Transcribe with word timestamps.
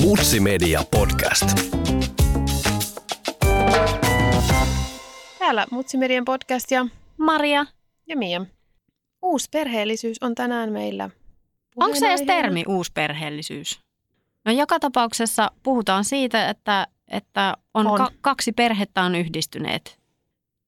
Mutsi 0.00 0.40
Media 0.40 0.84
Podcast. 0.90 1.44
Täällä 5.38 5.66
Mutsimedian 5.70 6.24
podcast 6.24 6.70
ja, 6.70 6.86
Maria, 7.16 7.66
ja 8.06 8.16
Mia. 8.16 8.46
Uusperheellisyys 9.22 10.16
on 10.22 10.34
tänään 10.34 10.72
meillä. 10.72 11.10
onko 11.76 11.96
se 11.96 12.08
edes 12.08 12.22
termi 12.22 12.64
uusperheellisyys? 12.68 13.80
No 14.44 14.52
joka 14.52 14.80
tapauksessa 14.80 15.50
puhutaan 15.62 16.04
siitä, 16.04 16.48
että, 16.48 16.86
että 17.08 17.56
on, 17.74 17.86
On. 17.86 17.98
Ka- 17.98 18.10
kaksi 18.20 18.52
perhettä 18.52 19.02
on 19.02 19.14
yhdistyneet. 19.14 19.98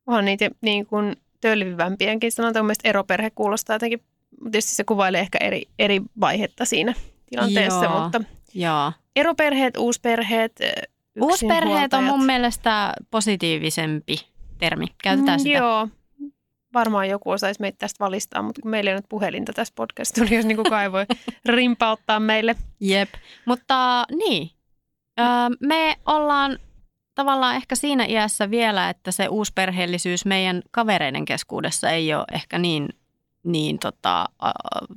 Onhan 0.06 0.24
niitä 0.24 0.50
niin 0.60 0.86
kuin 0.86 1.16
tölvivämpiäkin 1.40 2.32
sanotaan. 2.32 2.64
Mielestäni 2.64 2.90
eroperhe 2.90 3.30
kuulostaa 3.30 3.74
jotenkin, 3.74 4.00
tietysti 4.42 4.74
se 4.74 4.84
kuvailee 4.84 5.20
ehkä 5.20 5.38
eri, 5.40 5.62
eri 5.78 6.00
vaihetta 6.20 6.64
siinä 6.64 6.94
tilanteessa, 7.30 7.84
Joo. 7.84 8.02
mutta 8.02 8.20
Joo. 8.54 8.92
Eroperheet, 9.16 9.76
uusperheet, 9.76 10.52
Uusperheet 11.20 11.94
on 11.94 12.04
mun 12.04 12.24
mielestä 12.24 12.92
positiivisempi 13.10 14.16
termi. 14.58 14.86
Käytetään 15.02 15.40
Mm, 15.40 15.42
sitä. 15.42 15.58
Joo. 15.58 15.88
Varmaan 16.74 17.08
joku 17.08 17.30
osaisi 17.30 17.60
meitä 17.60 17.78
tästä 17.78 18.04
valistaa, 18.04 18.42
mutta 18.42 18.60
kun 18.62 18.70
meillä 18.70 18.90
ei 18.90 18.94
ole 18.94 18.98
nyt 18.98 19.08
puhelinta 19.08 19.52
tässä 19.52 19.74
podcast-studiossa, 19.76 20.48
niin 20.48 20.56
kukaan 20.56 20.82
ei 20.82 20.92
voi 20.92 21.06
rimpauttaa 21.46 22.20
meille. 22.20 22.56
Jep. 22.80 23.08
Mutta 23.44 24.04
niin, 24.18 24.50
öö, 25.20 25.26
me 25.60 25.96
ollaan 26.06 26.58
tavallaan 27.14 27.56
ehkä 27.56 27.74
siinä 27.74 28.04
iässä 28.04 28.50
vielä, 28.50 28.90
että 28.90 29.10
se 29.12 29.28
uusperheellisyys 29.28 30.24
meidän 30.24 30.62
kavereiden 30.70 31.24
keskuudessa 31.24 31.90
ei 31.90 32.14
ole 32.14 32.24
ehkä 32.32 32.58
niin, 32.58 32.88
niin 33.44 33.78
tota, 33.78 34.20
äh, 34.44 34.50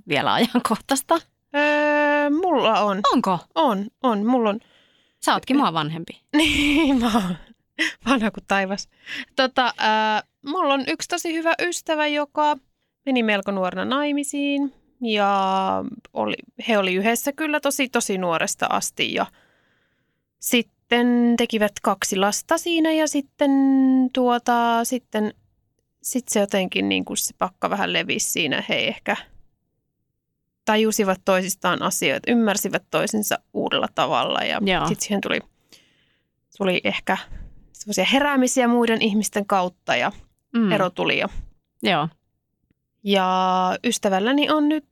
vielä 0.07 0.33
ajankohtaista. 0.33 1.15
Öö, 1.55 2.29
mulla 2.29 2.79
on. 2.79 3.01
Onko? 3.13 3.39
On, 3.55 3.87
on. 4.03 4.25
Mulla 4.25 4.49
on 4.49 4.59
Sä 5.25 5.33
ootkin 5.33 5.57
mua 5.57 5.73
vanhempi. 5.73 6.21
Niin, 6.37 6.99
mä 6.99 7.11
oon 7.13 7.35
vanha 8.05 8.31
kuin 8.31 8.43
taivas. 8.47 8.89
Tota, 9.35 9.73
ää, 9.77 10.23
mulla 10.45 10.73
on 10.73 10.83
yksi 10.87 11.07
tosi 11.07 11.33
hyvä 11.33 11.53
ystävä, 11.61 12.07
joka 12.07 12.57
meni 13.05 13.23
melko 13.23 13.51
nuorena 13.51 13.85
naimisiin. 13.85 14.73
Ja 15.01 15.83
oli, 16.13 16.35
he 16.67 16.77
oli 16.77 16.93
yhdessä 16.93 17.31
kyllä 17.31 17.59
tosi, 17.59 17.89
tosi 17.89 18.17
nuoresta 18.17 18.65
asti. 18.69 19.13
Ja 19.13 19.25
sitten 20.39 21.33
tekivät 21.37 21.73
kaksi 21.81 22.15
lasta 22.15 22.57
siinä 22.57 22.91
ja 22.91 23.07
sitten, 23.07 23.51
tuota, 24.13 24.83
sitten 24.83 25.33
sit 26.03 26.27
se 26.27 26.39
jotenkin 26.39 26.89
niin 26.89 27.05
kuin 27.05 27.17
se 27.17 27.33
pakka 27.37 27.69
vähän 27.69 27.93
levisi 27.93 28.31
siinä. 28.31 28.63
He 28.69 28.75
ehkä 28.75 29.17
tajusivat 30.65 31.21
toisistaan 31.25 31.81
asioita, 31.81 32.31
ymmärsivät 32.31 32.83
toisensa 32.91 33.39
uudella 33.53 33.87
tavalla 33.95 34.39
ja 34.39 34.59
sitten 34.87 35.05
siihen 35.05 35.21
tuli, 35.21 35.39
tuli 36.57 36.81
ehkä 36.83 37.17
semmoisia 37.73 38.05
heräämisiä 38.05 38.67
muiden 38.67 39.01
ihmisten 39.01 39.45
kautta 39.45 39.95
ja 39.95 40.11
Mm. 40.55 40.71
ero 40.71 40.89
tuli. 40.89 41.17
Ja, 41.17 41.29
Joo. 41.83 42.07
ja 43.03 43.77
ystävälläni 43.83 44.49
on 44.49 44.69
nyt 44.69 44.85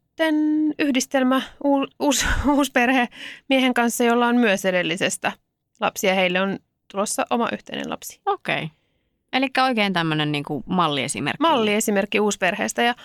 yhdistelmä 0.79 1.41
uus, 1.63 1.89
uus, 1.99 2.25
uusperhe 2.47 3.07
miehen 3.49 3.73
kanssa, 3.73 4.03
jolla 4.03 4.27
on 4.27 4.35
myös 4.35 4.65
edellisestä 4.65 5.31
lapsia. 5.79 6.13
Heille 6.13 6.41
on 6.41 6.59
tulossa 6.91 7.25
oma 7.29 7.49
yhteinen 7.53 7.89
lapsi. 7.89 8.21
Okei. 8.25 8.55
Okay. 8.63 8.67
Eli 9.33 9.49
oikein 9.63 9.93
tämmöinen 9.93 10.31
niinku 10.31 10.63
malliesimerkki. 10.65 11.41
Malliesimerkki 11.41 12.19
uusperheestä 12.19 12.81
ja, 12.81 12.95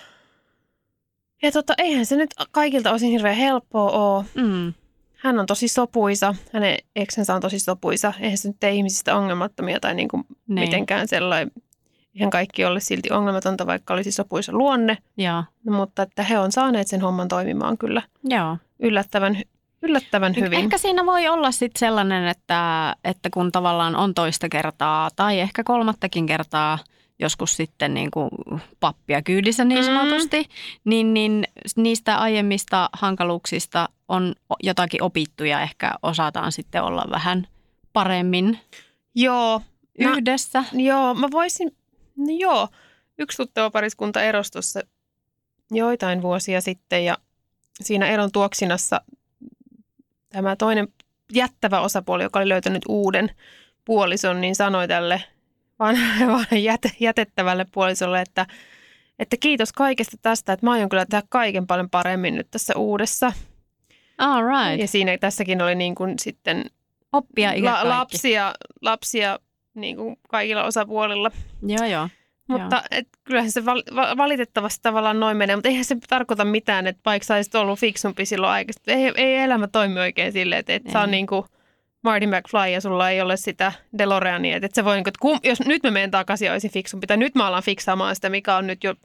ja 1.41 1.51
tota, 1.51 1.73
eihän 1.77 2.05
se 2.05 2.15
nyt 2.15 2.29
kaikilta 2.51 2.91
osin 2.91 3.09
hirveän 3.11 3.35
helppoa 3.35 3.91
ole. 3.91 4.25
Mm. 4.35 4.73
Hän 5.15 5.39
on 5.39 5.45
tosi 5.45 5.67
sopuisa, 5.67 6.35
hänen 6.53 6.77
eksensä 6.95 7.35
on 7.35 7.41
tosi 7.41 7.59
sopuisa. 7.59 8.13
Eihän 8.19 8.37
se 8.37 8.47
nyt 8.47 8.57
tee 8.59 8.71
ihmisistä 8.71 9.15
ongelmattomia 9.15 9.79
tai 9.79 9.95
niin 9.95 10.07
kuin 10.07 10.23
Niin. 10.47 10.59
mitenkään 10.59 11.07
sellainen. 11.07 11.51
Eihän 12.15 12.29
kaikki 12.29 12.65
ole 12.65 12.79
silti 12.79 13.11
ongelmatonta, 13.11 13.67
vaikka 13.67 13.93
olisi 13.93 14.11
sopuisa 14.11 14.51
luonne. 14.51 14.97
Joo. 15.17 15.43
Mutta 15.69 16.01
että 16.01 16.23
he 16.23 16.39
on 16.39 16.51
saaneet 16.51 16.87
sen 16.87 17.01
homman 17.01 17.27
toimimaan 17.27 17.77
kyllä 17.77 18.01
Joo. 18.23 18.57
yllättävän, 18.79 19.41
yllättävän 19.81 20.35
hyvin. 20.35 20.59
Ehkä 20.59 20.77
siinä 20.77 21.05
voi 21.05 21.27
olla 21.27 21.51
sitten 21.51 21.79
sellainen, 21.79 22.27
että, 22.27 22.95
että 23.03 23.29
kun 23.33 23.51
tavallaan 23.51 23.95
on 23.95 24.13
toista 24.13 24.49
kertaa 24.49 25.09
tai 25.15 25.39
ehkä 25.39 25.63
kolmattakin 25.63 26.25
kertaa 26.25 26.79
joskus 27.19 27.55
sitten 27.57 27.93
niin 27.93 28.11
kuin 28.11 28.29
pappia 28.79 29.21
kyydissä 29.21 29.65
niin 29.65 29.79
Mm. 29.79 29.85
sanotusti, 29.85 30.45
niin, 30.85 31.13
niin 31.13 31.43
niistä 31.75 32.17
aiemmista 32.17 32.89
hankaluuksista 32.93 33.89
on 34.07 34.35
jotakin 34.63 35.03
opittu 35.03 35.43
ja 35.43 35.61
ehkä 35.61 35.91
osataan 36.03 36.51
sitten 36.51 36.83
olla 36.83 37.05
vähän 37.11 37.47
paremmin 37.93 38.59
Joo, 39.15 39.61
yhdessä. 39.99 40.63
joo, 40.73 41.13
mä 41.13 41.27
voisin, 41.31 41.75
no 42.17 42.25
joo, 42.39 42.67
yksi 43.17 43.37
tuttava 43.37 43.69
pariskunta 43.71 44.21
erosi 44.21 44.51
tuossa 44.51 44.81
joitain 45.71 46.21
vuosia 46.21 46.61
sitten 46.61 47.05
ja 47.05 47.17
siinä 47.81 48.07
eron 48.07 48.31
tuoksinassa 48.31 49.01
tämä 50.29 50.55
toinen 50.55 50.87
jättävä 51.33 51.79
osapuoli, 51.81 52.23
joka 52.23 52.39
oli 52.39 52.49
löytänyt 52.49 52.81
uuden 52.87 53.31
puolison, 53.85 54.41
niin 54.41 54.55
sanoi 54.55 54.87
tälle 54.87 55.23
vanhalle 55.79 56.59
jäte, 56.69 56.91
jätettävälle 56.99 57.65
puolisolle, 57.71 58.21
että, 58.21 58.45
että 59.19 59.37
kiitos 59.39 59.73
kaikesta 59.73 60.17
tästä, 60.21 60.53
että 60.53 60.65
mä 60.65 60.71
aion 60.71 60.89
kyllä 60.89 61.05
tehdä 61.05 61.23
kaiken 61.29 61.67
paljon 61.67 61.89
paremmin 61.89 62.35
nyt 62.35 62.47
tässä 62.51 62.73
uudessa. 62.77 63.33
All 64.17 64.43
right. 64.43 64.81
Ja 64.81 64.87
siinä 64.87 65.17
tässäkin 65.17 65.61
oli 65.61 65.75
niin 65.75 65.95
kuin 65.95 66.19
sitten 66.19 66.65
Oppia 67.13 67.51
la, 67.63 67.89
lapsia, 67.89 68.53
lapsia 68.81 69.39
niin 69.73 69.95
kuin 69.95 70.17
kaikilla 70.27 70.63
osapuolilla. 70.63 71.31
Joo, 71.67 71.85
joo. 71.85 72.09
Mutta 72.47 72.83
et, 72.91 73.07
kyllähän 73.23 73.51
se 73.51 73.65
val, 73.65 73.83
va- 73.95 74.17
valitettavasti 74.17 74.79
tavallaan 74.81 75.19
noin 75.19 75.37
menee, 75.37 75.55
mutta 75.55 75.69
eihän 75.69 75.85
se 75.85 75.97
tarkoita 76.09 76.45
mitään, 76.45 76.87
että 76.87 77.01
vaikka 77.05 77.25
sä 77.25 77.35
olisit 77.35 77.55
ollut 77.55 77.79
fiksumpi 77.79 78.25
silloin 78.25 78.51
aikaisemmin. 78.51 79.05
Ei, 79.05 79.11
ei 79.15 79.35
elämä 79.35 79.67
toimi 79.67 79.99
oikein 79.99 80.31
silleen, 80.31 80.59
että 80.59 80.73
et 80.73 80.83
sä 80.93 80.99
on 80.99 81.09
Ei. 81.09 81.11
niin 81.11 81.27
kuin 81.27 81.45
Marty 82.03 82.27
McFly 82.27 82.69
ja 82.73 82.81
sulla 82.81 83.09
ei 83.09 83.21
ole 83.21 83.37
sitä 83.37 83.71
DeLoreania. 83.97 84.55
Että 84.55 84.65
et 84.65 84.75
sä 84.75 84.85
voi, 84.85 84.95
niin 84.95 85.03
kuin, 85.03 85.11
että 85.11 85.19
kum, 85.21 85.39
jos 85.43 85.59
nyt 85.59 85.83
mä 85.83 85.91
menen 85.91 86.11
takaisin 86.11 86.45
ja 86.45 86.51
olisin 86.51 86.71
fiksumpi, 86.71 87.07
tai 87.07 87.17
nyt 87.17 87.35
mä 87.35 87.47
alan 87.47 87.63
fiksaamaan 87.63 88.15
sitä, 88.15 88.29
mikä 88.29 88.55
on 88.55 88.67
nyt 88.67 88.83
jo 88.83 88.95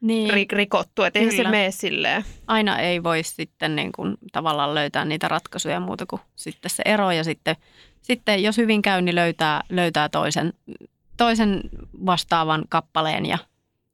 Niin. 0.00 0.30
ri, 0.34 0.46
rikottu. 0.52 1.02
Että 1.02 1.18
eihän 1.18 1.36
se 1.36 1.44
mene 1.44 1.70
silleen. 1.70 2.24
aina 2.46 2.78
ei 2.78 3.02
voi 3.02 3.22
sitten 3.22 3.76
niin 3.76 3.92
kuin 3.92 4.14
tavallaan 4.32 4.74
löytää 4.74 5.04
niitä 5.04 5.28
ratkaisuja 5.28 5.80
muuta 5.80 6.06
kuin 6.06 6.22
sitten 6.36 6.70
se 6.70 6.82
ero 6.86 7.10
ja 7.10 7.24
sitten, 7.24 7.56
sitten 8.02 8.42
jos 8.42 8.56
hyvin 8.56 8.82
käy, 8.82 9.02
niin 9.02 9.14
löytää, 9.14 9.60
löytää 9.68 10.08
toisen, 10.08 10.52
toisen 11.16 11.60
vastaavan 12.06 12.64
kappaleen 12.68 13.26
ja 13.26 13.38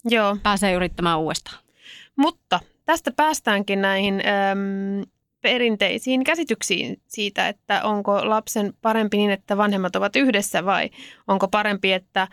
Joo. 0.04 0.36
pääsee 0.42 0.72
yrittämään 0.72 1.18
uudestaan. 1.18 1.58
Mutta 2.16 2.60
tästä 2.84 3.10
päästäänkin 3.16 3.82
näihin 3.82 4.14
äm, 4.14 5.02
perinteisiin 5.40 6.24
käsityksiin 6.24 7.02
siitä, 7.08 7.48
että 7.48 7.82
onko 7.82 8.28
lapsen 8.28 8.74
parempi 8.82 9.16
niin, 9.16 9.30
että 9.30 9.56
vanhemmat 9.56 9.96
ovat 9.96 10.16
yhdessä 10.16 10.64
vai 10.64 10.90
onko 11.28 11.48
parempi, 11.48 11.92
että 11.92 12.28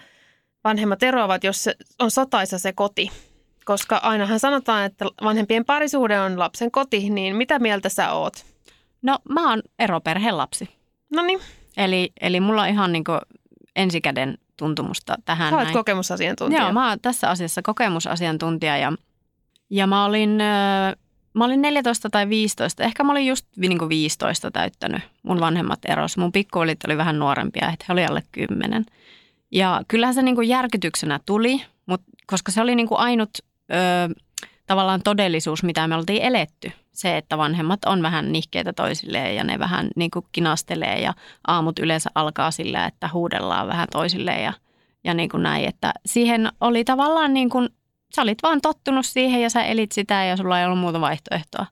vanhemmat 0.64 1.04
eroavat, 1.04 1.44
jos 1.44 1.70
on 2.00 2.12
sotaisa 2.12 2.60
se 2.60 2.74
koti. 2.74 3.12
Koska 3.66 3.98
ainahan 3.98 4.40
sanotaan, 4.40 4.86
että 4.86 5.06
vanhempien 5.24 5.66
parisuhde 5.66 6.20
on 6.20 6.40
lapsen 6.40 6.72
koti, 6.72 7.10
niin 7.10 7.36
mitä 7.36 7.60
mieltä 7.60 7.90
sä 7.90 8.14
oot? 8.14 8.46
No 9.02 9.20
mä 9.30 9.50
oon 9.50 9.62
eroperheen 9.80 10.38
lapsi. 10.38 10.70
No 11.14 11.22
niin, 11.22 11.40
Eli, 11.78 12.12
eli 12.22 12.40
mulla 12.40 12.62
on 12.62 12.68
ihan 12.70 12.92
niin 12.94 13.04
ensikäden 13.76 14.38
tuntumusta 14.58 15.16
tähän 15.26 15.50
sä 15.50 15.56
olet 15.56 15.66
näin. 15.66 15.74
kokemusasiantuntija. 15.78 16.62
Joo, 16.62 16.74
mä 16.74 16.90
oon 16.90 17.00
tässä 17.00 17.30
asiassa 17.30 17.62
kokemusasiantuntija 17.62 18.78
ja, 18.78 18.94
ja 19.70 19.88
mä 19.88 20.06
olin, 20.06 20.42
ö, 20.42 20.96
mä 21.36 21.46
olin 21.46 21.62
14 21.62 22.10
tai 22.10 22.30
15, 22.30 22.84
ehkä 22.84 23.04
mä 23.04 23.12
olin 23.12 23.28
just 23.28 23.46
niin 23.58 23.78
kuin 23.78 23.90
15 23.90 24.52
täyttänyt. 24.52 25.02
Mun 25.24 25.40
vanhemmat 25.40 25.80
eros. 25.86 26.18
Mun 26.18 26.32
pikkuvelit 26.32 26.86
oli 26.86 26.98
vähän 26.98 27.20
nuorempia, 27.20 27.70
että 27.74 27.86
he 27.88 27.94
oli 27.94 28.06
alle 28.06 28.24
10. 28.32 28.86
Ja 29.52 29.82
kyllähän 29.88 30.16
se 30.16 30.22
niin 30.22 30.36
kuin 30.36 30.50
järkytyksenä 30.50 31.20
tuli, 31.26 31.62
mutta 31.86 32.08
koska 32.28 32.52
se 32.52 32.62
oli 32.62 32.76
niin 32.76 32.88
kuin 32.88 33.00
ainut 33.00 33.30
ö, 33.40 34.16
tavallaan 34.68 35.02
todellisuus, 35.04 35.64
mitä 35.64 35.88
me 35.88 35.96
oltiin 35.96 36.22
eletty 36.22 36.72
se, 36.92 37.18
että 37.18 37.38
vanhemmat 37.38 37.86
on 37.86 38.02
vähän 38.02 38.32
nihkeitä 38.32 38.74
toisilleen 38.74 39.36
ja 39.36 39.44
ne 39.44 39.60
vähän 39.60 39.88
niin 39.96 40.12
kuin 40.12 40.26
kinastelee 40.32 41.02
ja 41.02 41.14
aamut 41.48 41.80
yleensä 41.80 42.10
alkaa 42.16 42.52
sillä, 42.52 42.86
että 42.86 43.10
huudellaan 43.14 43.68
vähän 43.68 43.88
toisilleen 43.92 44.44
ja, 44.44 44.54
ja 45.04 45.14
niin 45.14 45.30
kuin 45.30 45.44
näin. 45.44 45.66
Että 45.66 45.94
siihen 46.06 46.52
oli 46.62 46.84
tavallaan 46.84 47.34
niin 47.34 47.50
kuin, 47.50 47.70
sä 48.16 48.22
olit 48.22 48.44
vaan 48.44 48.62
tottunut 48.62 49.06
siihen 49.06 49.42
ja 49.42 49.50
sä 49.50 49.64
elit 49.64 49.92
sitä 49.92 50.24
ja 50.24 50.38
sulla 50.38 50.60
ei 50.60 50.66
ollut 50.66 50.80
muuta 50.80 51.02
vaihtoehtoa. 51.02 51.66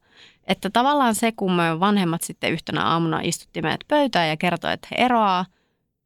Että 0.47 0.69
tavallaan 0.69 1.15
se, 1.15 1.31
kun 1.31 1.51
me 1.51 1.79
vanhemmat 1.79 2.21
sitten 2.21 2.51
yhtenä 2.51 2.83
aamuna 2.83 3.19
istutti 3.23 3.61
meidät 3.61 3.79
pöytään 3.87 4.29
ja 4.29 4.37
kertoi, 4.37 4.73
että 4.73 4.87
he 4.91 5.05
eroaa, 5.05 5.45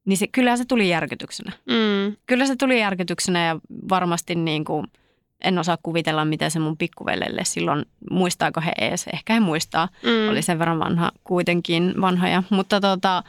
niin 0.05 0.17
se, 0.17 0.27
kyllä 0.27 0.57
se 0.57 0.65
tuli 0.65 0.89
järkytyksenä. 0.89 1.51
Mm. 1.65 2.15
Kyllä 2.25 2.45
se 2.45 2.55
tuli 2.55 2.79
järkytyksenä 2.79 3.45
ja 3.45 3.59
varmasti 3.89 4.35
niin 4.35 4.65
kuin, 4.65 4.87
en 5.43 5.59
osaa 5.59 5.77
kuvitella, 5.83 6.25
mitä 6.25 6.49
se 6.49 6.59
mun 6.59 6.77
pikkuvelelle 6.77 7.43
silloin, 7.43 7.85
muistaako 8.11 8.61
he 8.61 8.71
ees, 8.77 9.05
ehkä 9.13 9.33
he 9.33 9.39
muistaa, 9.39 9.89
Mm. 10.03 10.29
oli 10.29 10.41
sen 10.41 10.59
verran 10.59 10.79
vanha, 10.79 11.11
kuitenkin 11.23 11.93
vanhoja. 12.01 12.43
Mutta 12.49 12.81
tota, 12.81 13.23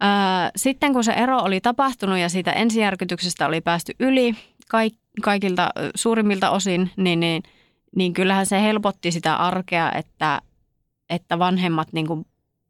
ää, 0.00 0.50
sitten 0.56 0.92
kun 0.92 1.04
se 1.04 1.12
ero 1.12 1.38
oli 1.38 1.60
tapahtunut 1.60 2.18
ja 2.18 2.28
siitä 2.28 2.52
ensijärkytyksestä 2.52 3.46
oli 3.46 3.60
päästy 3.60 3.92
yli 4.00 4.34
kaik, 4.72 4.94
kaikilta 5.22 5.70
suurimmilta 5.94 6.50
osin, 6.50 6.90
niin, 6.96 7.20
niin, 7.20 7.42
niin 7.96 8.12
kyllähän 8.12 8.46
se 8.46 8.62
helpotti 8.62 9.12
sitä 9.12 9.36
arkea, 9.36 9.92
että, 9.92 10.42
että 11.10 11.38
vanhemmat 11.38 11.92
niin 11.92 12.06
kuin 12.06 12.26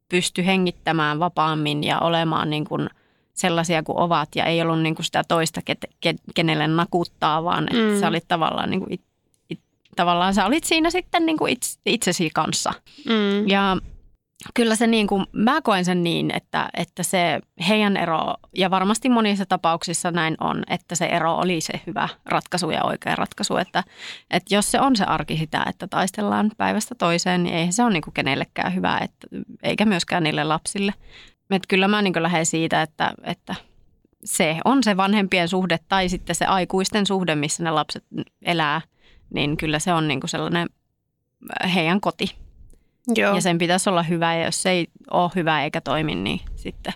pysty 0.09 0.45
hengittämään 0.45 1.19
vapaammin 1.19 1.83
ja 1.83 1.99
olemaan 1.99 2.49
niin 2.49 2.65
kuin 2.65 2.89
sellaisia 3.33 3.83
kuin 3.83 3.97
ovat 3.97 4.29
ja 4.35 4.45
ei 4.45 4.61
ollut 4.61 4.81
niin 4.81 4.95
kuin 4.95 5.05
sitä 5.05 5.23
toista, 5.27 5.61
ket, 5.65 5.85
ke, 6.01 6.15
kenelle 6.35 6.67
nakuttaa, 6.67 7.43
vaan 7.43 7.63
että 7.63 7.93
Mm. 7.93 7.99
sä 7.99 8.07
olit 8.07 8.27
tavallaan, 8.27 8.69
niin 8.69 8.79
kuin 8.79 8.93
it, 8.93 9.01
it, 9.49 9.59
tavallaan 9.95 10.33
sä 10.33 10.45
olit 10.45 10.63
siinä 10.63 10.89
sitten 10.89 11.25
niin 11.25 11.37
kuin 11.37 11.53
itse, 11.53 11.79
itsesi 11.85 12.29
kanssa. 12.33 12.73
Mm. 13.05 13.47
Ja 13.47 13.77
kyllä 14.53 14.75
se 14.75 14.87
niin 14.87 15.07
kuin, 15.07 15.25
mä 15.31 15.61
koen 15.61 15.85
sen 15.85 16.03
niin, 16.03 16.35
että, 16.35 16.69
että 16.73 17.03
se 17.03 17.39
heidän 17.67 17.97
ero, 17.97 18.35
ja 18.55 18.69
varmasti 18.69 19.09
monissa 19.09 19.45
tapauksissa 19.45 20.11
näin 20.11 20.37
on, 20.39 20.63
että 20.67 20.95
se 20.95 21.05
ero 21.05 21.35
oli 21.35 21.61
se 21.61 21.73
hyvä 21.87 22.09
ratkaisu 22.25 22.69
ja 22.69 22.83
oikea 22.83 23.15
ratkaisu. 23.15 23.57
Että, 23.57 23.83
että 24.31 24.55
jos 24.55 24.71
se 24.71 24.81
on 24.81 24.95
se 24.95 25.03
arki 25.03 25.37
sitä, 25.37 25.65
että 25.69 25.87
taistellaan 25.87 26.51
päivästä 26.57 26.95
toiseen, 26.95 27.43
niin 27.43 27.55
eihän 27.55 27.73
se 27.73 27.83
ole 27.83 27.93
niin 27.93 28.01
kuin 28.01 28.13
kenellekään 28.13 28.75
hyvä, 28.75 28.97
että, 28.97 29.27
eikä 29.63 29.85
myöskään 29.85 30.23
niille 30.23 30.43
lapsille. 30.43 30.93
Että 31.51 31.67
kyllä 31.67 31.87
mä 31.87 32.01
niin 32.01 32.13
kuin 32.13 32.23
lähden 32.23 32.45
siitä, 32.45 32.81
että, 32.81 33.13
että 33.23 33.55
se 34.25 34.57
on 34.65 34.83
se 34.83 34.97
vanhempien 34.97 35.47
suhde 35.47 35.79
tai 35.89 36.09
sitten 36.09 36.35
se 36.35 36.45
aikuisten 36.45 37.05
suhde, 37.05 37.35
missä 37.35 37.63
ne 37.63 37.71
lapset 37.71 38.03
elää, 38.41 38.81
niin 39.33 39.57
kyllä 39.57 39.79
se 39.79 39.93
on 39.93 40.07
niin 40.07 40.19
kuin 40.19 40.29
sellainen 40.29 40.69
heidän 41.73 42.01
koti. 42.01 42.35
Joo. 43.15 43.35
Ja 43.35 43.41
sen 43.41 43.57
pitäisi 43.57 43.89
olla 43.89 44.03
hyvä 44.03 44.35
ja 44.35 44.45
jos 44.45 44.61
se 44.61 44.69
ei 44.69 44.87
ole 45.11 45.31
hyvä 45.35 45.63
eikä 45.63 45.81
toimi, 45.81 46.15
niin 46.15 46.39
sitten, 46.55 46.93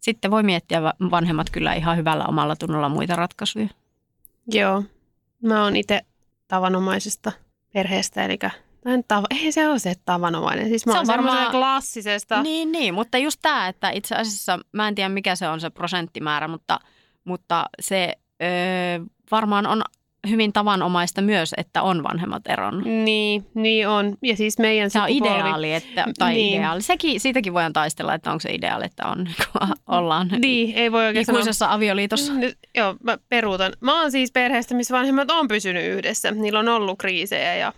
sitten 0.00 0.30
voi 0.30 0.42
miettiä 0.42 0.82
va- 0.82 0.94
vanhemmat 1.10 1.50
kyllä 1.50 1.74
ihan 1.74 1.96
hyvällä 1.96 2.24
omalla 2.26 2.56
tunnolla 2.56 2.88
muita 2.88 3.16
ratkaisuja. 3.16 3.68
Joo. 4.52 4.82
Mä 5.42 5.62
oon 5.64 5.76
itse 5.76 6.00
tavanomaisesta 6.48 7.32
perheestä, 7.72 8.24
eli 8.24 8.38
tava, 9.08 9.26
ei 9.30 9.52
se 9.52 9.68
ole 9.68 9.78
se 9.78 9.94
tavanomainen. 10.04 10.68
Siis 10.68 10.86
mä 10.86 10.92
Se 10.92 10.98
on 10.98 11.06
varmaan- 11.06 11.50
klassisesta. 11.50 12.42
Niin, 12.42 12.72
niin, 12.72 12.94
mutta 12.94 13.18
just 13.18 13.38
tämä, 13.42 13.68
että 13.68 13.90
itse 13.90 14.14
asiassa 14.14 14.58
mä 14.72 14.88
en 14.88 14.94
tiedä 14.94 15.08
mikä 15.08 15.36
se 15.36 15.48
on 15.48 15.60
se 15.60 15.70
prosenttimäärä, 15.70 16.48
mutta, 16.48 16.80
mutta 17.24 17.64
se 17.80 18.12
öö, 18.42 18.48
varmaan 19.30 19.66
on 19.66 19.82
hyvin 20.30 20.52
tavanomaista 20.52 21.22
myös, 21.22 21.54
että 21.56 21.82
on 21.82 22.02
vanhemmat 22.02 22.42
eronnut. 22.48 22.84
Niin, 22.84 23.46
niin 23.54 23.88
on. 23.88 24.16
Ja 24.22 24.36
siis 24.36 24.58
meidän 24.58 24.90
Se 24.90 25.00
on 25.00 25.08
sukupolvi- 25.08 25.16
ideaali, 25.40 25.74
että, 25.74 26.04
tai 26.18 26.34
Niin. 26.34 26.56
ideaali. 26.58 26.82
Sekin, 26.82 27.20
siitäkin 27.20 27.54
voidaan 27.54 27.72
taistella, 27.72 28.14
että 28.14 28.30
onko 28.30 28.40
se 28.40 28.52
ideaali, 28.54 28.84
että 28.84 29.06
on, 29.06 29.28
ollaan 29.98 30.28
Niin, 30.38 30.74
ei 30.76 30.92
voi 30.92 31.06
oikein 31.06 31.24
sanoa. 31.24 31.38
ikuisessa 31.38 31.72
avioliitossa. 31.72 32.32
Nyt, 32.34 32.58
joo, 32.74 32.96
mä 33.02 33.18
peruutan. 33.28 33.72
Mä 33.80 34.00
oon 34.00 34.10
siis 34.10 34.32
perheestä, 34.32 34.74
missä 34.74 34.96
vanhemmat 34.96 35.30
on 35.30 35.48
pysynyt 35.48 35.84
yhdessä. 35.86 36.30
Niillä 36.30 36.58
on 36.58 36.68
ollut 36.68 36.98
kriisejä 36.98 37.54
ja, 37.54 37.72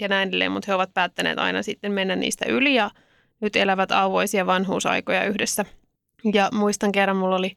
ja 0.00 0.08
näin 0.08 0.28
edelleen, 0.28 0.52
mutta 0.52 0.66
he 0.68 0.74
ovat 0.74 0.94
päättäneet 0.94 1.38
aina 1.38 1.62
sitten 1.62 1.92
mennä 1.92 2.16
niistä 2.16 2.44
yli 2.48 2.74
ja 2.74 2.90
nyt 3.40 3.56
elävät 3.56 3.92
auvoisia 3.92 4.46
vanhuusaikoja 4.46 5.24
yhdessä. 5.24 5.64
Ja 6.34 6.48
muistan 6.52 6.92
kerran, 6.92 7.16
mulla 7.16 7.36
oli 7.36 7.56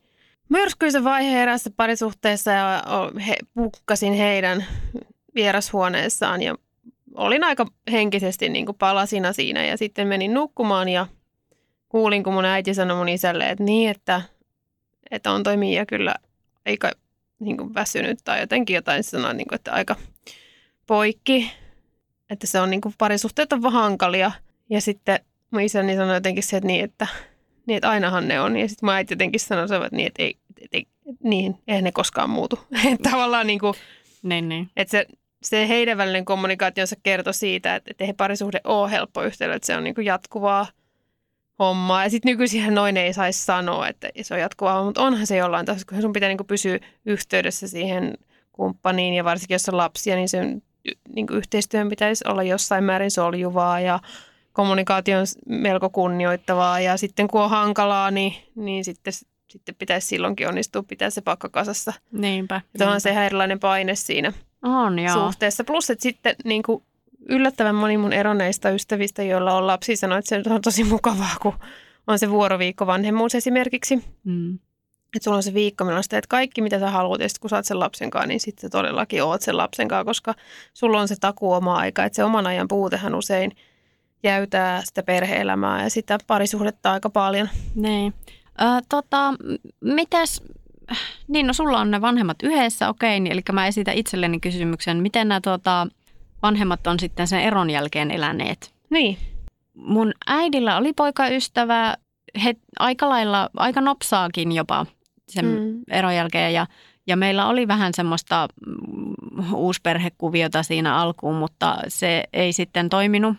myrskyisen 0.50 1.04
vaihe 1.04 1.42
erässä 1.42 1.70
parisuhteessa 1.78 2.52
ja 2.52 2.84
he, 3.28 3.36
pukkasin 3.54 4.14
heidän 4.14 4.66
vierashuoneessaan 5.36 6.42
ja 6.42 6.56
olin 7.16 7.44
aika 7.44 7.66
henkisesti 7.92 8.50
niin 8.50 8.66
kuin 8.66 8.78
palasina 8.78 9.34
siinä 9.34 9.66
ja 9.66 9.78
sitten 9.78 10.08
menin 10.08 10.34
nukkumaan 10.34 10.90
ja 10.90 11.08
kuulin, 11.90 12.24
kun 12.24 12.34
mun 12.34 12.46
äiti 12.46 12.74
sanoi 12.74 12.98
mun 12.98 13.10
isälle, 13.10 13.50
että 13.50 13.64
niin, 13.64 13.90
että, 13.90 14.22
että 15.12 15.32
on 15.32 15.44
toi 15.44 15.58
Mia 15.58 15.86
kyllä 15.86 16.16
aika 16.66 16.92
niin 17.40 17.58
kuin 17.58 17.74
väsynyt 17.74 18.20
tai 18.24 18.40
jotenkin 18.40 18.74
jotain 18.74 19.04
sanoa, 19.04 19.34
niin 19.34 19.56
että 19.56 19.74
aika 19.74 19.96
poikki, 20.88 21.52
että 22.30 22.48
se 22.48 22.60
on 22.60 22.70
niin 22.70 22.82
kuin 22.82 22.96
parisuhteet 22.98 23.54
on 23.54 23.62
hankalia. 23.72 24.32
Ja 24.70 24.82
sitten 24.82 25.20
mun 25.52 25.62
isäni 25.62 25.96
sanoi 25.96 26.16
jotenkin 26.16 26.44
se, 26.44 26.58
että 26.58 26.68
niin, 26.68 26.84
että, 26.84 27.08
niin, 27.68 27.78
että 27.78 27.90
ainahan 27.90 28.28
ne 28.28 28.42
on. 28.42 28.58
Ja 28.58 28.70
sitten 28.70 28.88
mun 28.88 28.94
äiti 28.94 29.14
jotenkin 29.14 29.40
sanoi, 29.40 29.64
että, 29.64 29.90
niin, 29.92 30.08
että 30.08 30.24
ei, 30.24 30.38
että 30.62 30.78
ei, 30.78 30.88
niin, 31.24 31.56
eihän 31.68 31.84
ne 31.84 31.92
koskaan 31.92 32.30
muutu. 32.30 32.60
Että 32.94 33.10
Tavallaan 33.10 33.48
niin 33.48 33.60
kuin, 33.60 33.74
Niin, 34.24 34.50
niin. 34.50 34.70
että 34.76 34.92
se, 34.92 35.06
se 35.44 35.68
heidän 35.68 35.98
välinen 35.98 36.26
kommunikaationsa 36.26 36.96
kertoi 37.04 37.34
siitä, 37.34 37.76
että, 37.76 37.92
että 37.92 38.04
ei 38.04 38.14
parisuhde 38.14 38.62
ole 38.64 38.92
helppo 38.92 39.24
yhtälö, 39.24 39.56
että 39.56 39.66
se 39.66 39.78
on 39.78 39.84
niin 39.84 39.96
kuin 39.96 40.06
jatkuvaa 40.06 40.68
hommaa. 41.60 42.04
Ja 42.04 42.10
sitten 42.10 42.30
nykyisin 42.30 42.76
noin 42.76 42.98
ei 42.98 43.14
saisi 43.14 43.46
sanoa, 43.46 43.88
että 43.88 44.10
se 44.22 44.34
on 44.34 44.40
jatkuvaa, 44.40 44.84
mutta 44.84 45.02
onhan 45.02 45.28
se 45.28 45.38
jollain 45.38 45.66
tasolla, 45.66 45.86
kun 45.90 46.02
sun 46.02 46.14
pitää 46.14 46.30
niin 46.30 46.38
kuin 46.38 46.48
pysyä 46.48 46.80
yhteydessä 47.06 47.68
siihen 47.68 48.14
kumppaniin 48.52 49.14
ja 49.14 49.24
varsinkin 49.24 49.56
jos 49.56 49.70
on 49.70 49.78
lapsia, 49.78 50.16
niin 50.16 50.30
sen 50.30 50.62
niin 51.16 51.28
kuin 51.28 51.38
yhteistyön 51.38 51.90
pitäisi 51.90 52.24
olla 52.28 52.44
jossain 52.44 52.84
määrin 52.84 53.12
soljuvaa 53.12 53.80
ja 53.80 54.00
kommunikaatio 54.54 55.20
on 55.20 55.26
melko 55.46 55.90
kunnioittavaa 55.90 56.80
ja 56.80 56.98
sitten 56.98 57.28
kun 57.28 57.42
on 57.42 57.50
hankalaa, 57.50 58.12
niin, 58.12 58.34
niin 58.56 58.86
sitten, 58.86 59.14
sitten 59.50 59.76
pitäisi 59.76 60.08
silloinkin 60.08 60.48
onnistua 60.48 60.84
pitää 60.84 61.10
se 61.10 61.22
pakka 61.22 61.50
kasassa. 61.50 61.94
Niinpä. 62.12 62.56
Että 62.56 62.84
onhan 62.84 62.88
niinpä. 62.88 63.00
se 63.00 63.10
ihan 63.10 63.24
erilainen 63.24 63.60
paine 63.60 63.96
siinä 63.96 64.34
On, 64.64 65.00
joo. 65.00 65.14
suhteessa. 65.14 65.64
Plus, 65.64 65.90
että 65.90 66.04
sitten 66.04 66.36
niin 66.44 66.64
kuin 66.64 66.84
yllättävän 67.30 67.76
moni 67.76 67.98
mun 67.98 68.14
eronneista 68.14 68.70
ystävistä, 68.70 69.24
joilla 69.24 69.54
on 69.54 69.68
lapsi, 69.68 69.96
sanoo, 69.96 70.18
että 70.18 70.44
se 70.44 70.54
on 70.54 70.62
tosi 70.62 70.84
mukavaa, 70.84 71.36
kun 71.42 71.54
on 72.08 72.20
se 72.20 72.30
vuoroviikko 72.30 72.88
vanhemmuus 72.88 73.36
esimerkiksi. 73.36 73.96
Mm. 74.24 74.60
Että 75.16 75.24
sulla 75.24 75.38
on 75.38 75.44
se 75.44 75.54
viikko, 75.54 75.84
milloin 75.84 76.04
sä 76.04 76.10
teet 76.10 76.28
kaikki, 76.28 76.62
mitä 76.62 76.80
sä 76.80 76.90
haluat, 76.92 77.22
ja 77.22 77.30
sitten 77.30 77.42
kun 77.42 77.50
sä 77.50 77.56
oot 77.56 77.66
sen 77.66 77.80
lapsen 77.80 78.10
kanssa, 78.10 78.28
niin 78.28 78.40
sitten 78.40 78.72
todellakin 78.72 79.24
oot 79.24 79.42
sen 79.42 79.58
lapsen 79.58 79.88
kanssa, 79.88 80.06
koska 80.06 80.36
sulla 80.74 81.02
on 81.02 81.08
se 81.08 81.16
takuu 81.22 81.54
oma 81.54 81.76
aika. 81.76 82.06
Että 82.06 82.16
se 82.16 82.24
oman 82.24 82.48
ajan 82.48 82.68
puutehan 82.68 83.16
usein 83.16 83.52
jäytää 84.24 84.82
sitä 84.86 85.04
perhe-elämää 85.04 85.84
ja 85.84 85.90
sitä 85.90 86.18
parisuhdetta 86.28 86.92
aika 86.92 87.10
paljon. 87.10 87.50
Niin. 87.76 88.14
Ö, 88.62 88.64
tota, 88.90 89.32
m- 89.32 89.94
mites, 89.94 90.42
niin 91.28 91.48
no 91.48 91.54
sulla 91.54 91.80
on 91.80 91.92
ne 91.92 92.02
vanhemmat 92.02 92.44
yhdessä, 92.44 92.90
okei, 92.90 93.20
niin, 93.20 93.32
eli 93.32 93.42
mä 93.52 93.68
esitän 93.68 93.96
itselleni 93.96 94.40
kysymyksen, 94.40 94.98
miten 94.98 95.28
nämä 95.28 95.42
tota, 95.42 95.88
vanhemmat 96.44 96.88
on 96.88 97.00
sitten 97.00 97.28
sen 97.28 97.42
eron 97.42 97.70
jälkeen 97.70 98.12
eläneet? 98.12 98.74
Niin, 98.90 99.18
Mun 99.74 100.14
äidillä 100.28 100.78
oli 100.78 100.94
poikaystävä, 100.94 101.96
he 102.44 102.56
aika 102.80 103.10
lailla, 103.10 103.50
aika 103.58 103.82
nopsaakin 103.82 104.52
jopa 104.52 104.86
sen 105.28 105.46
mm. 105.46 105.52
Mm. 105.52 105.82
eron 105.90 106.16
jälkeen 106.16 106.54
ja, 106.54 106.68
ja 107.08 107.18
meillä 107.18 107.48
oli 107.48 107.68
vähän 107.68 107.94
semmoista 107.94 108.48
mm, 108.68 109.54
uusperhekuviota 109.54 110.64
siinä 110.64 110.96
alkuun, 110.96 111.36
mutta 111.36 111.78
se 111.88 112.24
ei 112.34 112.54
sitten 112.54 112.90
toiminut. 112.90 113.38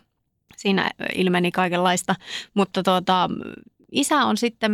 Siinä 0.56 0.90
ilmeni 1.14 1.50
kaikenlaista, 1.50 2.14
mutta 2.54 2.82
tuota, 2.82 3.30
isä 3.92 4.16
on 4.24 4.36
sitten 4.36 4.72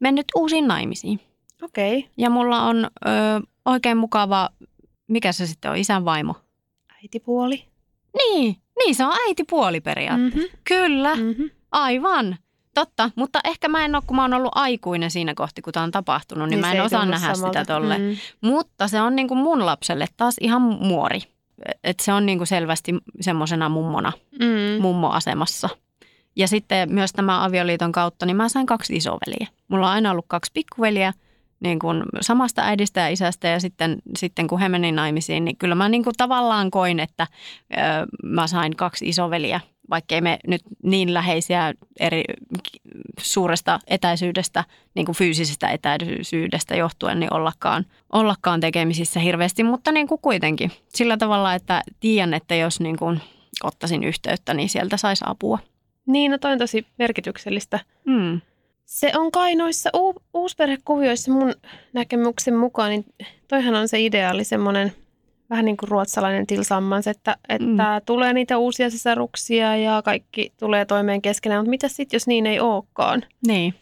mennyt 0.00 0.26
uusiin 0.36 0.68
naimisiin. 0.68 1.20
okei. 1.62 1.98
Okay. 1.98 2.10
Ja 2.18 2.30
mulla 2.30 2.62
on 2.62 2.84
ö, 2.84 2.88
oikein 3.64 3.96
mukava, 3.96 4.48
mikä 5.06 5.32
se 5.32 5.46
sitten 5.46 5.70
on, 5.70 5.76
isän 5.76 6.04
vaimo. 6.04 6.34
Äitipuoli. 7.02 7.64
Niin, 8.18 8.56
niin 8.78 8.94
se 8.94 9.04
on 9.04 9.12
äitipuoli 9.26 9.80
periaatteessa. 9.80 10.38
Mm-hmm. 10.38 10.58
Kyllä, 10.64 11.14
Mm-hmm. 11.14 11.50
aivan. 11.72 12.36
Totta, 12.74 13.10
mutta 13.16 13.40
ehkä 13.44 13.68
mä 13.68 13.84
en 13.84 13.94
ole, 13.94 14.02
kun 14.06 14.16
mä 14.16 14.22
oon 14.22 14.34
ollut 14.34 14.52
aikuinen 14.54 15.10
siinä 15.10 15.34
kohti, 15.34 15.62
kun 15.62 15.72
tämä 15.72 15.84
on 15.84 15.90
tapahtunut, 15.90 16.48
niin, 16.48 16.60
niin 16.60 16.60
mä 16.60 16.72
en 16.72 16.82
osaa 16.82 17.06
nähdä 17.06 17.34
sitä 17.34 17.64
tolle. 17.64 17.98
Mm. 17.98 18.16
Mutta 18.40 18.88
se 18.88 19.00
on 19.00 19.16
niin 19.16 19.28
kuin 19.28 19.38
mun 19.38 19.66
lapselle 19.66 20.06
taas 20.16 20.34
ihan 20.40 20.62
muori. 20.62 21.20
Et 21.84 22.00
se 22.00 22.12
on 22.12 22.26
niin 22.26 22.38
kuin 22.38 22.46
selvästi 22.48 22.94
semmoisena 23.20 23.68
mummona, 23.68 24.12
Mm. 24.40 24.82
mummoasemassa. 24.82 25.68
Ja 26.36 26.48
sitten 26.48 26.92
myös 26.92 27.12
tämä 27.12 27.44
avioliiton 27.44 27.92
kautta, 27.92 28.26
niin 28.26 28.36
mä 28.36 28.48
sain 28.48 28.66
kaksi 28.66 28.96
isoveliä. 28.96 29.46
Mulla 29.68 29.86
on 29.86 29.92
aina 29.92 30.10
ollut 30.10 30.24
kaksi 30.28 30.50
pikkuveliä 30.54 31.12
niin 31.60 31.78
kuin 31.78 32.02
samasta 32.20 32.62
äidistä 32.62 33.00
ja 33.00 33.08
isästä 33.08 33.48
ja 33.48 33.60
sitten, 33.60 33.96
sitten 34.18 34.46
kun 34.48 34.60
he 34.60 34.68
meni 34.68 34.92
naimisiin, 34.92 35.44
niin 35.44 35.56
kyllä 35.56 35.74
mä 35.74 35.88
niin 35.88 36.04
kuin 36.04 36.14
tavallaan 36.16 36.70
koin, 36.70 37.00
että 37.00 37.26
ö, 37.72 37.76
mä 38.24 38.46
sain 38.46 38.76
kaksi 38.76 39.08
isoveliä. 39.08 39.60
Vaikkei 39.90 40.20
me 40.20 40.38
nyt 40.46 40.62
niin 40.82 41.14
läheisiä 41.14 41.74
eri 42.00 42.24
suuresta 43.20 43.80
etäisyydestä, 43.86 44.64
niin 44.94 45.06
kuin 45.06 45.16
fyysisestä 45.16 45.68
etäisyydestä 45.68 46.76
johtuen, 46.76 47.20
niin 47.20 47.34
ollakaan, 47.34 47.86
ollakaan 48.12 48.60
tekemisissä 48.60 49.20
hirveästi, 49.20 49.62
mutta 49.64 49.92
niin 49.92 50.08
kuin 50.08 50.20
kuitenkin 50.20 50.72
sillä 50.88 51.16
tavalla, 51.16 51.54
että 51.54 51.82
tiedän, 52.00 52.34
että 52.34 52.54
jos 52.54 52.80
niin 52.80 52.96
kuin 52.96 53.20
ottaisin 53.62 54.04
yhteyttä, 54.04 54.54
niin 54.54 54.68
sieltä 54.68 54.96
saisi 54.96 55.24
apua. 55.26 55.58
Niin, 56.06 56.30
no 56.30 56.38
toi 56.38 56.52
on 56.52 56.58
tosi 56.58 56.86
merkityksellistä. 56.98 57.80
Mm. 58.04 58.40
Se 58.84 59.12
on 59.16 59.32
kai 59.32 59.54
noissa 59.54 59.90
u- 59.96 60.22
uusperhekuvioissa 60.34 61.32
mun 61.32 61.54
näkemyksen 61.92 62.56
mukaan, 62.56 62.90
niin 62.90 63.04
toihan 63.48 63.74
on 63.74 63.88
se 63.88 64.00
ideaali 64.00 64.44
semmoinen 64.44 64.92
vähän 65.54 65.64
niin 65.64 65.76
kuin 65.76 65.88
ruotsalainen 65.88 66.46
tilsammans, 66.46 67.06
että, 67.06 67.36
että 67.48 67.66
mm. 67.66 67.78
tulee 68.06 68.32
niitä 68.32 68.58
uusia 68.58 68.90
sisaruksia 68.90 69.76
ja 69.76 70.02
kaikki 70.04 70.52
tulee 70.58 70.84
toimeen 70.84 71.22
keskenään, 71.22 71.60
mutta 71.60 71.70
mitä 71.70 71.88
sitten, 71.88 72.16
jos 72.16 72.26
niin 72.26 72.46
ei 72.46 72.60
olekaan? 72.60 73.22
Niin. 73.46 73.74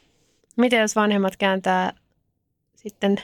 Miten 0.57 0.81
jos 0.81 0.97
vanhemmat 0.97 1.37
kääntää 1.37 1.93
sitten 2.75 3.17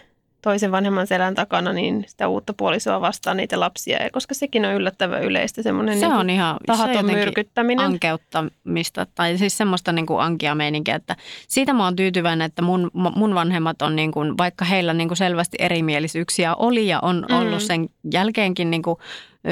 toisen 0.43 0.73
vanhemman 0.73 1.07
selän 1.07 1.35
takana 1.35 1.73
niin 1.73 2.05
sitä 2.09 2.29
uutta 2.29 2.53
puolisoa 2.53 3.01
vastaan 3.01 3.37
niitä 3.37 3.61
lapsia, 3.61 4.03
ja 4.03 4.11
koska 4.11 4.35
sekin 4.35 4.65
on 4.65 4.75
yllättävän 4.75 5.23
yleistä, 5.23 5.63
semmoinen 5.63 5.99
Se 6.01 6.07
niin 6.09 6.17
on 6.17 6.31
ihan 6.31 6.55
se 6.55 6.65
tahaton 6.67 6.95
jotenkin 6.95 7.17
myrkyttäminen. 7.19 7.87
ankeuttamista, 7.87 9.07
tai 9.15 9.39
siis 9.39 9.59
semmoista 9.59 9.93
niin 9.93 10.07
kuin 10.07 10.21
ankia 10.21 10.55
meininkiä, 10.55 10.95
että 10.95 11.17
siitä 11.49 11.73
mä 11.73 11.85
oon 11.85 11.97
tyytyväinen, 11.97 12.47
että 12.47 12.63
mun, 12.63 12.91
mun 12.93 13.35
vanhemmat 13.35 13.83
on 13.83 13.97
niin 13.97 14.13
kuin, 14.13 14.39
vaikka 14.39 14.65
heillä 14.65 14.95
niin 14.95 15.09
kuin 15.09 15.19
selvästi 15.19 15.57
erimielisyyksiä 15.61 16.55
oli 16.55 16.87
ja 16.87 17.01
on 17.01 17.27
Mm. 17.29 17.37
ollut 17.37 17.63
sen 17.63 17.89
jälkeenkin 18.13 18.71
niin 18.71 18.83
kuin 18.83 18.97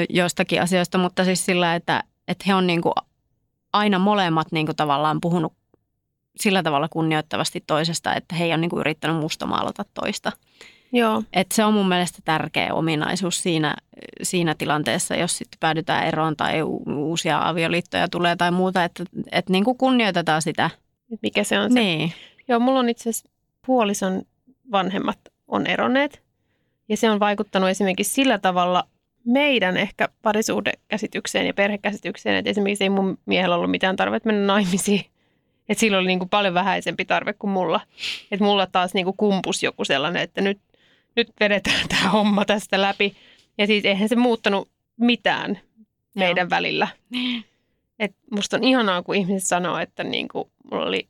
joistakin 0.09 0.61
asioista, 0.61 0.97
mutta 0.97 1.25
siis 1.25 1.45
sillä, 1.45 1.75
että, 1.75 2.03
että 2.27 2.43
he 2.47 2.55
on 2.55 2.67
niin 2.67 2.81
kuin 2.81 2.93
aina 3.73 3.99
molemmat 3.99 4.51
niin 4.51 4.65
kuin 4.65 4.75
tavallaan 4.75 5.21
puhunut 5.21 5.53
sillä 6.39 6.63
tavalla 6.63 6.87
kunnioittavasti 6.89 7.63
toisesta, 7.67 8.15
että 8.15 8.35
he 8.35 8.43
ei 8.45 8.51
ole 8.51 8.57
niin 8.57 8.69
kuin 8.69 8.79
yrittänyt 8.79 9.17
mustamaalata 9.17 9.85
toista. 9.93 10.31
Joo, 10.91 11.23
Et 11.33 11.47
se 11.53 11.65
on 11.65 11.73
mun 11.73 11.87
mielestä 11.87 12.19
tärkeä 12.25 12.73
ominaisuus 12.73 13.43
siinä, 13.43 13.75
siinä 14.23 14.55
tilanteessa, 14.57 15.15
jos 15.15 15.37
sitten 15.37 15.57
päädytään 15.59 16.07
eroon 16.07 16.35
tai 16.37 16.63
u- 16.63 16.83
uusia 16.87 17.47
avioliittoja 17.49 18.07
tulee 18.07 18.35
tai 18.35 18.51
muuta, 18.51 18.83
että, 18.83 19.03
että 19.31 19.51
niin 19.51 19.63
kuin 19.63 19.77
kunnioitetaan 19.77 20.41
sitä. 20.41 20.69
mikä 21.21 21.43
se 21.43 21.59
on 21.59 21.73
se. 21.73 21.79
Niin, 21.79 22.13
Joo, 22.47 22.59
mulla 22.59 22.79
on 22.79 22.89
itse 22.89 23.09
asiassa 23.09 23.29
puolison 23.65 24.21
vanhemmat 24.71 25.19
on 25.47 25.67
eronneet. 25.67 26.21
Ja 26.89 26.97
se 26.97 27.09
on 27.09 27.19
vaikuttanut 27.19 27.69
esimerkiksi 27.69 28.13
sillä 28.13 28.37
tavalla 28.37 28.83
meidän 29.25 29.77
ehkä 29.77 30.09
parisuhdekäsitykseen 30.21 31.47
ja 31.47 31.53
perhekäsitykseen, 31.53 32.35
että 32.35 32.49
esimerkiksi 32.49 32.83
ei 32.83 32.89
mun 32.89 33.17
miehellä 33.25 33.55
ollut 33.55 33.71
mitään 33.71 33.95
tarvetta 33.95 34.27
mennä 34.27 34.45
naimisiin. 34.45 35.05
Että 35.69 35.79
sillä 35.79 35.97
oli 35.97 36.07
niin 36.07 36.19
kuin 36.19 36.29
paljon 36.29 36.53
vähäisempi 36.53 37.05
tarve 37.05 37.33
kuin 37.33 37.51
mulla. 37.51 37.79
Että 38.31 38.45
mulla 38.45 38.67
taas 38.67 38.93
niin 38.93 39.05
kuin 39.05 39.17
kumpus 39.17 39.63
joku 39.63 39.85
sellainen, 39.85 40.21
että 40.21 40.41
nyt, 40.41 40.59
nyt 41.17 41.31
vedetään 41.39 41.87
tämä 41.99 42.09
homma 42.09 42.45
tästä 42.45 42.81
läpi. 42.81 43.15
Ja 43.57 43.67
siis 43.67 43.85
eihän 43.85 44.09
se 44.09 44.15
muuttanut 44.15 44.69
mitään 44.97 45.59
meidän 46.15 46.49
välillä. 46.49 46.87
Et 47.99 48.15
musta 48.31 48.57
on 48.57 48.63
ihanaa, 48.63 49.03
kun 49.03 49.15
ihmiset 49.15 49.47
sanoo, 49.47 49.77
että 49.77 50.03
niin 50.03 50.27
kuin 50.27 50.51
mulla 50.71 50.85
oli 50.85 51.07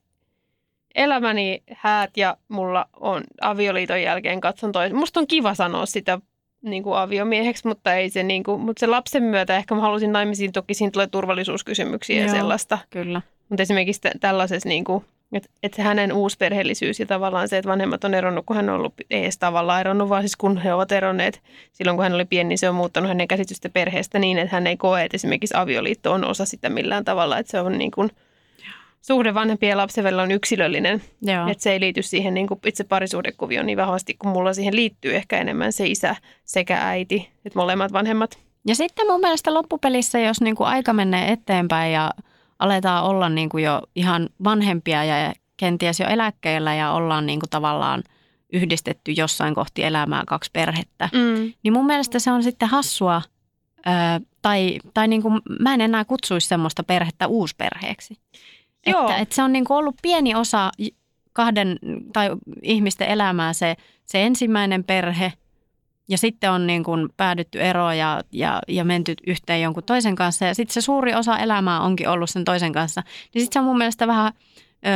elämäni 0.95 1.63
häät 1.73 2.17
ja 2.17 2.37
mulla 2.47 2.85
on 2.99 3.23
avioliiton 3.41 4.01
jälkeen 4.01 4.41
katson 4.41 4.71
toisen. 4.71 4.97
Musta 4.97 5.19
on 5.19 5.27
kiva 5.27 5.53
sanoa 5.53 5.85
sitä 5.85 6.19
niin 6.61 6.83
kuin 6.83 6.97
aviomieheksi, 6.97 7.67
mutta 7.67 7.93
ei 7.93 8.09
se, 8.09 8.23
niin 8.23 8.43
kuin, 8.43 8.61
mutta 8.61 8.79
se 8.79 8.87
lapsen 8.87 9.23
myötä 9.23 9.57
ehkä 9.57 9.75
mä 9.75 9.81
halusin 9.81 10.11
naimisiin. 10.11 10.51
Toki 10.51 10.73
siinä 10.73 10.91
tulee 10.91 11.07
turvallisuuskysymyksiä 11.07 12.15
ja 12.15 12.25
Joo. 12.25 12.35
sellaista. 12.35 12.77
kyllä. 12.89 13.21
Mutta 13.49 13.61
esimerkiksi 13.61 14.01
tä- 14.01 14.11
tällaisessa, 14.19 14.69
niin 14.69 14.83
kuin, 14.83 15.05
että, 15.31 15.49
että 15.63 15.81
hänen 15.81 16.13
uusperheellisyys 16.13 16.99
ja 16.99 17.05
tavallaan 17.05 17.49
se, 17.49 17.57
että 17.57 17.69
vanhemmat 17.69 18.03
on 18.03 18.13
eronnut, 18.13 18.45
kun 18.45 18.55
hän 18.55 18.69
on 18.69 18.75
ollut, 18.75 18.93
ei 19.09 19.23
edes 19.23 19.37
tavallaan 19.37 19.79
eronnut, 19.79 20.09
vaan 20.09 20.23
siis 20.23 20.35
kun 20.35 20.57
he 20.57 20.73
ovat 20.73 20.91
eronneet 20.91 21.41
silloin, 21.73 21.97
kun 21.97 22.03
hän 22.03 22.13
oli 22.13 22.25
pieni, 22.25 22.47
niin 22.47 22.57
se 22.57 22.69
on 22.69 22.75
muuttanut 22.75 23.07
hänen 23.07 23.27
käsitystä 23.27 23.69
perheestä 23.69 24.19
niin, 24.19 24.37
että 24.37 24.55
hän 24.55 24.67
ei 24.67 24.77
koe, 24.77 25.03
että 25.03 25.15
esimerkiksi 25.15 25.57
avioliitto 25.57 26.11
on 26.11 26.25
osa 26.25 26.45
sitä 26.45 26.69
millään 26.69 27.05
tavalla, 27.05 27.37
että 27.37 27.51
se 27.51 27.61
on 27.61 27.77
niin 27.77 27.91
kuin, 27.91 28.09
suhde 29.01 29.33
vanhempien 29.33 29.69
ja 29.69 29.77
lapsen 29.77 30.03
välillä 30.03 30.21
on 30.21 30.31
yksilöllinen, 30.31 31.01
Joo. 31.21 31.47
että 31.47 31.63
se 31.63 31.71
ei 31.71 31.79
liity 31.79 32.01
siihen 32.01 32.33
niin 32.33 32.47
kuin 32.47 32.59
itse 32.65 32.83
parisuhdekuvioon 32.83 33.65
niin 33.65 33.77
vahvasti, 33.77 34.13
kun 34.13 34.31
mulla 34.31 34.53
siihen 34.53 34.75
liittyy 34.75 35.15
ehkä 35.15 35.37
enemmän 35.37 35.73
se 35.73 35.87
isä 35.87 36.15
sekä 36.45 36.77
äiti, 36.87 37.29
että 37.45 37.59
molemmat 37.59 37.93
vanhemmat. 37.93 38.39
Ja 38.65 38.75
sitten 38.75 39.07
mun 39.07 39.19
mielestä 39.19 39.53
loppupelissä, 39.53 40.19
jos 40.19 40.41
niin 40.41 40.55
kuin 40.55 40.67
aika 40.67 40.93
menee 40.93 41.31
eteenpäin 41.31 41.93
ja 41.93 42.11
aletaan 42.59 43.03
olla 43.03 43.29
niin 43.29 43.49
kuin 43.49 43.63
jo 43.63 43.81
ihan 43.95 44.29
vanhempia 44.43 45.03
ja 45.03 45.33
kenties 45.57 45.99
jo 45.99 46.07
eläkkeellä 46.07 46.75
ja 46.75 46.91
ollaan 46.91 47.25
niin 47.25 47.39
kuin 47.39 47.49
tavallaan 47.49 48.03
yhdistetty 48.53 49.11
jossain 49.11 49.55
kohti 49.55 49.83
elämää 49.83 50.23
kaksi 50.27 50.49
perhettä, 50.53 51.09
Mm. 51.13 51.53
niin 51.63 51.73
mun 51.73 51.85
mielestä 51.85 52.19
se 52.19 52.31
on 52.31 52.43
sitten 52.43 52.69
hassua, 52.69 53.21
ö, 53.87 53.89
tai, 54.41 54.79
tai 54.93 55.07
niin 55.07 55.21
kuin, 55.21 55.41
mä 55.59 55.73
en 55.73 55.81
enää 55.81 56.05
kutsuisi 56.05 56.47
semmoista 56.47 56.83
perhettä 56.83 57.27
uusperheeksi. 57.27 58.17
Joo. 58.87 59.01
Että, 59.01 59.17
että 59.17 59.35
se 59.35 59.43
on 59.43 59.53
niin 59.53 59.65
kuin 59.65 59.77
ollut 59.77 59.95
pieni 60.01 60.35
osa 60.35 60.71
kahden 61.33 61.79
tai 62.13 62.29
ihmisten 62.63 63.07
elämää 63.07 63.53
se, 63.53 63.75
se 64.05 64.23
ensimmäinen 64.23 64.83
perhe 64.83 65.33
ja 66.07 66.17
sitten 66.17 66.51
on 66.51 66.67
niin 66.67 66.83
kuin 66.83 67.09
päädytty 67.17 67.61
eroon 67.61 67.97
ja, 67.97 68.21
ja, 68.31 68.61
ja 68.67 68.85
menty 68.85 69.13
yhteen 69.27 69.61
jonkun 69.61 69.83
toisen 69.83 70.15
kanssa 70.15 70.45
ja 70.45 70.55
sitten 70.55 70.73
se 70.73 70.81
suuri 70.81 71.15
osa 71.15 71.37
elämää 71.37 71.81
onkin 71.81 72.09
ollut 72.09 72.29
sen 72.29 72.45
toisen 72.45 72.73
kanssa. 72.73 73.03
Niin 73.33 73.41
sitten 73.41 73.53
se 73.53 73.59
on 73.59 73.65
mun 73.65 73.77
mielestä 73.77 74.07
vähän 74.07 74.33
ö, 74.35 74.89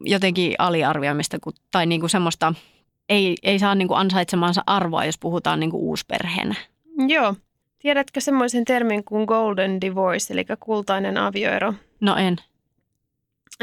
jotenkin 0.00 0.54
aliarvioimista 0.58 1.38
kun, 1.38 1.52
tai 1.70 1.86
niin 1.86 2.00
kuin 2.00 2.10
semmoista, 2.10 2.54
ei, 3.08 3.36
ei 3.42 3.58
saa 3.58 3.74
niin 3.74 3.88
kuin 3.88 3.98
ansaitsemansa 3.98 4.62
arvoa, 4.66 5.04
jos 5.04 5.18
puhutaan 5.18 5.60
niin 5.60 5.70
kuin 5.70 5.82
uusperheenä. 5.82 6.54
Joo. 7.08 7.34
Tiedätkö 7.78 8.20
semmoisen 8.20 8.64
termin 8.64 9.04
kuin 9.04 9.24
golden 9.24 9.80
divorce, 9.80 10.34
eli 10.34 10.44
kultainen 10.60 11.16
avioero? 11.16 11.74
No 12.00 12.16
en. 12.16 12.36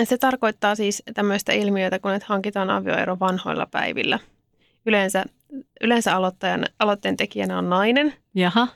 Se 0.04 0.18
tarkoittaa 0.18 0.76
siis 0.76 1.04
tämmöistä 1.14 1.54
ilmiötä, 1.54 2.00
kun 2.00 2.14
et 2.14 2.24
hankitaan 2.24 2.70
avioero 2.70 3.18
vanhoilla 3.20 3.66
päivillä. 3.66 4.20
Yleensä, 4.86 5.26
yleensä 5.82 6.16
aloittajan, 6.16 6.66
aloitteen 6.80 7.18
tekijänä 7.18 7.58
on 7.58 7.70
nainen. 7.70 8.14
Jaha. 8.36 8.68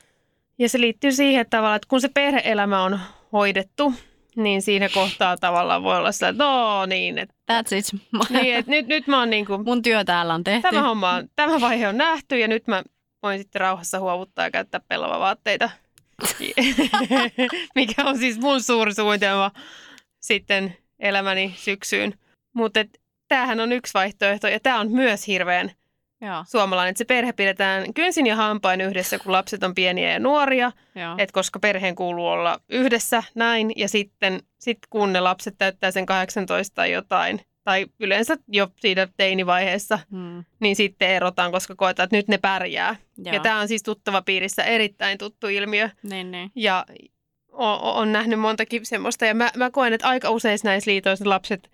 Ja 0.59 0.69
se 0.69 0.81
liittyy 0.81 1.11
siihen, 1.11 1.41
että, 1.41 1.57
tavallaan, 1.57 1.75
että 1.75 1.87
kun 1.89 2.01
se 2.01 2.09
perheelämä 2.09 2.83
on 2.83 2.99
hoidettu, 3.31 3.93
niin 4.35 4.61
siinä 4.61 4.89
kohtaa 4.89 5.37
tavallaan 5.37 5.83
voi 5.83 5.97
olla 5.97 6.11
sillä, 6.11 6.29
että 6.29 6.43
no 6.43 6.85
niin, 6.85 7.17
että, 7.17 7.35
That's 7.51 7.75
it. 7.75 8.01
niin, 8.41 8.55
että 8.55 8.71
nyt, 8.71 8.87
nyt 8.87 9.07
mä 9.07 9.19
oon 9.19 9.29
niin 9.29 9.45
kuin, 9.45 9.63
Mun 9.63 9.81
työ 9.81 10.03
täällä 10.03 10.33
on 10.33 10.43
tehty. 10.43 10.61
tämä, 10.61 10.81
homma 10.81 11.11
on, 11.11 11.29
tämä 11.35 11.61
vaihe 11.61 11.87
on 11.87 11.97
nähty 11.97 12.39
ja 12.39 12.47
nyt 12.47 12.67
mä 12.67 12.83
voin 13.23 13.39
sitten 13.39 13.61
rauhassa 13.61 13.99
huovuttaa 13.99 14.45
ja 14.45 14.51
käyttää 14.51 14.81
pellavavaatteita. 14.87 15.69
Mikä 17.75 18.03
on 18.05 18.17
siis 18.17 18.39
mun 18.39 18.63
suuri 18.63 18.93
suunnitelma 18.93 19.51
sitten 20.19 20.77
elämäni 20.99 21.53
syksyyn. 21.57 22.13
Mutta 22.53 22.79
tämähän 23.27 23.59
on 23.59 23.71
yksi 23.71 23.93
vaihtoehto 23.93 24.47
ja 24.47 24.59
tämä 24.59 24.79
on 24.79 24.91
myös 24.91 25.27
hirveän 25.27 25.71
Joo, 26.27 26.43
suomalainen, 26.51 26.89
että 26.89 26.97
se 26.97 27.05
perhe 27.05 27.33
pidetään 27.33 27.93
kynsin 27.93 28.27
ja 28.27 28.35
hampain 28.35 28.81
yhdessä, 28.81 29.19
kun 29.19 29.31
lapset 29.31 29.63
on 29.63 29.75
pieniä 29.75 30.11
ja 30.13 30.19
nuoria, 30.19 30.71
joo. 30.95 31.15
että 31.17 31.33
koska 31.33 31.59
perheen 31.59 31.95
kuuluu 31.95 32.27
olla 32.27 32.59
yhdessä 32.69 33.23
näin 33.35 33.71
ja 33.75 33.89
sitten 33.89 34.39
sit 34.59 34.77
kun 34.89 35.13
ne 35.13 35.19
lapset 35.19 35.55
täyttää 35.57 35.91
sen 35.91 36.05
18 36.05 36.75
tai 36.75 36.91
jotain, 36.91 37.41
tai 37.63 37.85
yleensä 37.99 38.35
jo 38.47 38.67
siinä 38.79 39.07
teinivaiheessa, 39.17 39.99
Hmm. 40.11 40.43
niin 40.59 40.75
sitten 40.75 41.09
erotaan, 41.09 41.51
koska 41.51 41.75
koetaan, 41.75 42.03
että 42.05 42.15
nyt 42.17 42.27
ne 42.27 42.37
pärjää. 42.37 42.95
Joo. 43.17 43.33
Ja 43.33 43.39
tämä 43.39 43.59
on 43.59 43.67
siis 43.67 43.83
tuttava 43.83 44.21
piirissä 44.21 44.63
erittäin 44.63 45.17
tuttu 45.17 45.47
ilmiö. 45.47 45.89
Niin, 46.03 46.31
niin. 46.31 46.51
Ja 46.55 46.85
o- 47.51 47.99
on 47.99 48.11
nähnyt 48.11 48.39
montakin 48.39 48.85
semmoista. 48.85 49.25
Ja 49.25 49.33
mä, 49.33 49.49
mä 49.57 49.71
koen, 49.71 49.93
että 49.93 50.07
aika 50.07 50.29
usein 50.29 50.59
näissä 50.63 50.91
liitoissa 50.91 51.29
lapset 51.29 51.71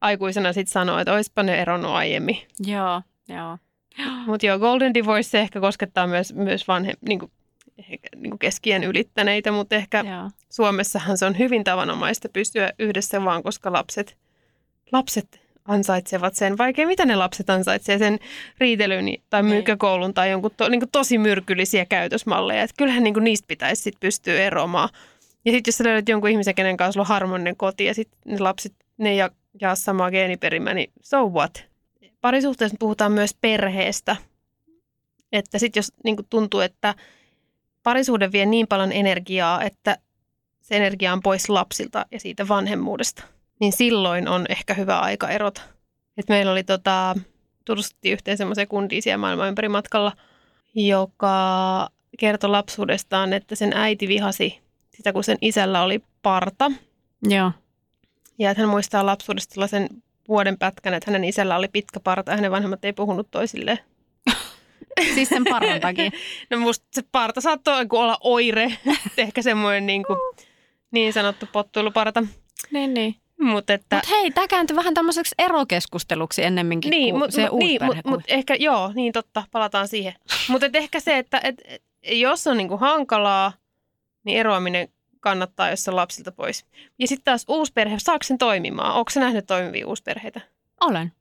aikuisena 0.00 0.52
sitten 0.52 0.72
sanoo, 0.72 0.98
että 0.98 1.12
oispa 1.12 1.42
ne 1.42 1.60
eronnut 1.62 1.90
aiemmin. 1.90 2.38
Joo, 2.66 3.02
joo. 3.28 3.58
Mutta 4.26 4.46
joo, 4.46 4.58
Golden 4.58 4.94
Divorce 4.94 5.40
ehkä 5.40 5.60
koskettaa 5.60 6.06
myös, 6.06 6.34
myös 6.34 6.68
vanhe, 6.68 6.92
niin 7.08 7.18
kuin, 7.18 7.30
ehkä, 7.78 8.08
niin 8.16 8.30
kuin 8.30 8.38
keskien 8.38 8.84
ylittäneitä, 8.84 9.52
mutta 9.52 9.74
ehkä 9.76 10.04
joo. 10.06 10.30
Suomessahan 10.50 11.18
se 11.18 11.26
on 11.26 11.38
hyvin 11.38 11.64
tavanomaista 11.64 12.28
pystyä 12.28 12.72
yhdessä 12.78 13.24
vaan, 13.24 13.42
koska 13.42 13.72
lapset, 13.72 14.16
lapset 14.92 15.40
ansaitsevat 15.64 16.34
sen, 16.34 16.58
vaikea 16.58 16.86
mitä 16.86 17.06
ne 17.06 17.16
lapset 17.16 17.50
ansaitsevat, 17.50 17.98
sen 17.98 18.18
riitelyn 18.58 19.04
tai 19.30 19.42
Niin. 19.42 19.50
myykäkoulun 19.54 20.14
tai 20.14 20.30
jonkun 20.30 20.50
to, 20.56 20.68
niin 20.68 20.80
kuin 20.80 20.90
tosi 20.90 21.18
myrkyllisiä 21.18 21.86
käytösmalleja. 21.86 22.62
Että 22.62 22.74
kyllähän 22.78 23.04
niin 23.04 23.14
kuin 23.14 23.24
niistä 23.24 23.46
pitäisi 23.48 23.82
sit 23.82 23.94
pystyä 24.00 24.34
eroamaan. 24.34 24.88
Ja 25.44 25.52
sitten 25.52 25.70
jos 25.70 25.78
sä 25.78 25.84
löydät 25.84 26.08
jonkun 26.08 26.30
ihmisen, 26.30 26.54
kenen 26.54 26.76
kanssa 26.76 27.00
on 27.00 27.06
harmoninen 27.06 27.56
koti 27.56 27.84
ja 27.84 27.94
sitten 27.94 28.18
ne 28.24 28.38
lapset, 28.38 28.72
ne 28.98 29.14
ja, 29.14 29.30
jaa 29.60 29.74
samaa 29.74 30.10
geeniperimää, 30.10 30.74
niin 30.74 30.92
so 31.02 31.28
what? 31.28 31.71
Parisuhteessa 32.22 32.76
puhutaan 32.80 33.12
myös 33.12 33.34
perheestä. 33.40 34.16
Että 35.32 35.58
sitten 35.58 35.80
jos 35.80 35.92
niin 36.04 36.16
kuin 36.16 36.26
tuntuu, 36.30 36.60
että 36.60 36.94
parisuhde 37.82 38.32
vie 38.32 38.46
niin 38.46 38.66
paljon 38.66 38.92
energiaa, 38.92 39.62
että 39.62 39.98
se 40.60 40.76
energia 40.76 41.12
on 41.12 41.22
pois 41.22 41.48
lapsilta 41.48 42.06
ja 42.10 42.20
siitä 42.20 42.48
vanhemmuudesta, 42.48 43.22
niin 43.60 43.72
silloin 43.72 44.28
on 44.28 44.46
ehkä 44.48 44.74
hyvä 44.74 45.00
aika 45.00 45.28
erota. 45.28 45.62
Et 46.16 46.28
meillä 46.28 46.52
oli 46.52 46.64
tota, 46.64 47.14
tutustuttiin 47.64 48.12
yhteen 48.12 48.36
semmoiseen 48.36 48.68
kundiin 48.68 49.02
siellä 49.02 49.18
maailman 49.18 49.48
ympäri 49.48 49.68
matkalla, 49.68 50.12
joka 50.74 51.88
kertoi 52.18 52.50
lapsuudestaan, 52.50 53.32
että 53.32 53.54
sen 53.54 53.72
äiti 53.74 54.08
vihasi 54.08 54.60
sitä, 54.96 55.12
kun 55.12 55.24
sen 55.24 55.38
isällä 55.40 55.82
oli 55.82 56.02
parta. 56.22 56.72
Joo. 57.22 57.52
Ja 58.38 58.50
että 58.50 58.62
hän 58.62 58.70
muistaa 58.70 59.06
lapsuudesta 59.06 59.54
sellaisen 59.54 59.88
vuoden 60.28 60.58
pätkän, 60.58 60.94
että 60.94 61.10
hänen 61.10 61.24
isällä 61.24 61.56
oli 61.56 61.68
pitkä 61.68 62.00
parta 62.00 62.30
ja 62.30 62.36
hänen 62.36 62.50
vanhemmat 62.50 62.84
ei 62.84 62.92
puhunut 62.92 63.30
toisilleen. 63.30 63.78
Siis 65.14 65.28
sen 65.28 65.44
paran 65.50 65.80
takia. 65.80 66.10
No 66.50 66.58
musta 66.58 66.86
se 66.92 67.02
parta 67.12 67.40
saattoi 67.40 67.86
olla 67.92 68.18
oire, 68.20 68.72
ehkä 69.16 69.42
semmoinen 69.42 69.86
niin, 69.86 70.04
kuin, 70.04 70.18
niin 70.90 71.12
sanottu 71.12 71.46
pottuiluparta. 71.52 72.22
niin, 72.70 72.94
niin. 72.94 73.14
Mutta 73.40 73.72
että... 73.72 73.96
Mutta 73.96 74.10
hei, 74.10 74.30
tämä 74.30 74.48
kääntyi 74.48 74.76
vähän 74.76 74.94
tämmöiseksi 74.94 75.34
erokeskusteluksi 75.38 76.44
ennemminkin 76.44 76.90
niin, 76.90 77.14
kuin 77.14 77.22
mut, 77.22 77.30
se 77.32 77.48
mut, 77.50 77.58
niin, 77.58 77.84
mut, 77.84 77.96
mut 78.04 78.20
ehkä, 78.28 78.54
joo, 78.54 78.92
niin 78.94 79.12
totta, 79.12 79.44
palataan 79.50 79.88
siihen. 79.88 80.14
Mutta 80.48 80.66
ehkä 80.74 81.00
se, 81.00 81.18
että 81.18 81.40
et, 81.44 81.62
et, 81.64 81.82
jos 82.10 82.46
on 82.46 82.56
niinku 82.56 82.76
hankalaa, 82.76 83.52
niin 84.24 84.38
eroaminen 84.38 84.88
kannattaa, 85.22 85.70
jos 85.70 85.84
se 85.84 85.90
on 85.90 85.96
lapsilta 85.96 86.32
pois. 86.32 86.64
Ja 86.98 87.08
sitten 87.08 87.24
taas 87.24 87.44
uusperhe, 87.48 87.98
saako 87.98 88.22
sen 88.22 88.38
toimimaan? 88.38 88.94
Onko 88.94 89.10
se 89.10 89.20
nähnyt 89.20 89.46
toimivia 89.46 89.86
uusperheitä? 89.86 90.40
Olen. 90.80 91.12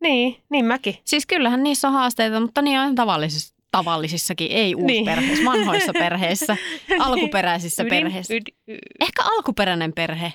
Niin, 0.00 0.42
niin 0.50 0.64
mäkin. 0.64 0.98
Siis 1.04 1.26
kyllähän 1.26 1.62
niissä 1.62 1.88
on 1.88 1.94
haasteita, 1.94 2.40
mutta 2.40 2.62
niin 2.62 2.80
on 2.80 2.94
tavallisissa, 2.94 3.54
tavallisissakin, 3.70 4.52
ei 4.52 4.74
uusperheissä, 4.74 5.44
vanhoissa 5.44 5.92
perheissä, 5.92 6.56
alkuperäisissä 6.98 7.82
Ydin- 7.82 7.90
perheissä. 7.90 8.34
Yd, 8.34 8.42
y, 8.68 8.78
Ehkä 9.00 9.22
alkuperäinen 9.24 9.92
perhe, 9.92 10.32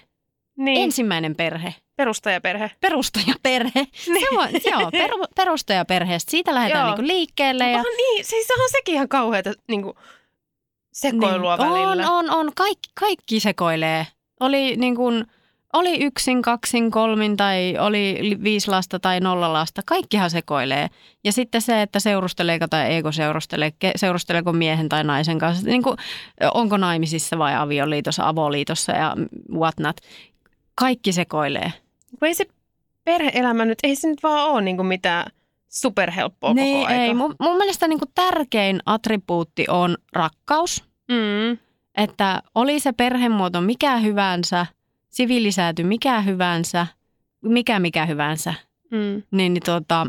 niin, 0.57 0.81
ensimmäinen 0.83 1.35
perhe, 1.35 1.75
perustajaperhe. 1.95 2.71
perustajaperhe. 2.81 3.87
Se 3.91 4.11
on, 4.31 4.49
joo, 4.81 4.91
peru, 4.91 5.25
perustajaperheestä. 5.35 6.31
Siitä 6.31 6.55
lähdetään 6.55 6.85
Joo. 6.87 6.95
niinku 6.95 7.07
liikkeelle. 7.07 7.63
Ja, 7.63 7.77
Onhan 7.77 7.97
niin, 7.97 8.25
siis 8.25 8.47
on 8.51 8.69
sekin 8.71 8.95
ihan 8.95 9.09
kauheata 9.09 9.53
niin 9.67 9.83
sekoilua 10.93 11.57
niin, 11.57 11.69
välillä. 11.69 12.11
On, 12.11 12.29
on, 12.29 12.39
on. 12.39 12.51
Kaikki, 12.55 12.89
kaikki 12.99 13.39
sekoilee. 13.39 14.07
Oli 14.39 14.75
niin 14.75 14.95
kuin, 14.95 15.25
oli 15.73 16.03
yksin, 16.03 16.41
kaksin, 16.41 16.91
kolmin 16.91 17.37
tai 17.37 17.75
oli 17.79 18.17
li- 18.21 18.43
viisi 18.43 18.71
lasta 18.71 18.99
tai 18.99 19.19
nolla 19.19 19.53
lasta. 19.53 19.81
Kaikkihan 19.85 20.29
sekoilee. 20.29 20.87
Ja 21.23 21.31
sitten 21.31 21.61
se, 21.61 21.81
että 21.81 21.99
seurusteleeko 21.99 22.67
tai 22.67 22.85
eikö 22.89 23.11
seurustele, 23.11 23.73
seurusteleeko 23.95 24.53
miehen 24.53 24.89
tai 24.89 25.03
naisen 25.03 25.39
kanssa. 25.39 25.67
Niin 25.67 25.83
kuin, 25.83 25.97
onko 26.53 26.77
naimisissa 26.77 27.37
vai 27.37 27.55
avioliitossa, 27.55 28.27
avoliitossa 28.27 28.91
ja 28.91 29.15
whatnot. 29.53 29.97
Kaikki 30.75 31.11
sekoilee. 31.11 31.73
Kun 32.19 32.27
ei 32.27 32.33
se 32.33 32.45
perhe-elämä 33.03 33.65
nyt, 33.65 33.79
ei 33.83 33.95
se 33.95 34.07
nyt 34.07 34.23
vaan 34.23 34.49
ole 34.49 34.61
niin 34.61 34.85
mitään 34.85 35.31
superhelppoa 35.73 36.53
niin, 36.53 36.75
koko 36.77 36.87
aika. 36.87 37.03
ei. 37.03 37.13
Mun, 37.13 37.35
mun 37.39 37.57
mielestä 37.57 37.87
niin 37.87 37.99
kuin 37.99 38.11
tärkein 38.15 38.79
attribuutti 38.85 39.65
on 39.69 39.97
rakkaus. 40.13 40.83
Mm. 41.11 41.57
Että 41.97 42.41
oli 42.55 42.79
se 42.79 42.91
perhemuoto 42.91 43.61
mikä 43.61 43.97
hyvänsä, 43.97 44.65
siviilisääty 45.09 45.83
mikä 45.83 46.21
hyvänsä, 46.21 46.87
mikä 47.41 47.79
mikä 47.79 48.05
hyvänsä, 48.05 48.53
Mm. 48.91 49.23
niin, 49.31 49.53
niin 49.53 49.63
tuota, 49.65 50.07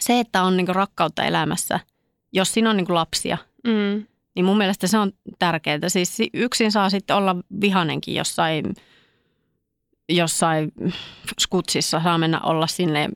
se, 0.00 0.20
että 0.20 0.42
on 0.42 0.56
niin 0.56 0.68
rakkautta 0.68 1.24
elämässä, 1.24 1.80
jos 2.32 2.52
siinä 2.54 2.70
on 2.70 2.76
niin 2.76 2.86
lapsia, 2.94 3.38
Mm. 3.66 4.06
niin 4.34 4.44
mun 4.44 4.58
mielestä 4.58 4.86
se 4.86 4.98
on 4.98 5.12
tärkeää. 5.38 5.78
Siis 5.88 6.16
si- 6.16 6.30
yksin 6.34 6.72
saa 6.72 6.90
sitten 6.90 7.16
olla 7.16 7.36
vihanenkin 7.60 8.14
jossain, 8.14 8.74
jossain 10.08 10.72
skutsissa, 11.40 12.00
saa 12.00 12.18
mennä 12.18 12.40
olla 12.40 12.66
sinne 12.66 13.08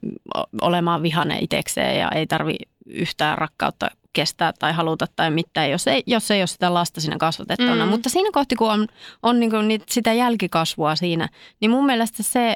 olemaan 0.60 1.02
vihane 1.02 1.38
itsekseen 1.40 1.98
ja 1.98 2.10
ei 2.10 2.26
tarvi 2.26 2.56
yhtään 2.86 3.38
rakkautta 3.38 3.90
kestää 4.12 4.52
tai 4.58 4.72
haluta 4.72 5.06
tai 5.16 5.30
mitään, 5.30 5.70
jos 5.70 5.86
ei, 5.86 6.02
jos 6.06 6.30
ei 6.30 6.40
ole 6.40 6.46
sitä 6.46 6.74
lasta 6.74 7.00
siinä 7.00 7.16
kasvatettuna. 7.18 7.84
Mm. 7.84 7.90
Mutta 7.90 8.08
siinä 8.08 8.30
kohti, 8.32 8.56
kun 8.56 8.70
on, 8.70 8.86
on 9.22 9.40
niin 9.40 9.50
kuin 9.50 9.82
sitä 9.88 10.12
jälkikasvua 10.12 10.96
siinä, 10.96 11.28
niin 11.60 11.70
mun 11.70 11.86
mielestä 11.86 12.22
se, 12.22 12.54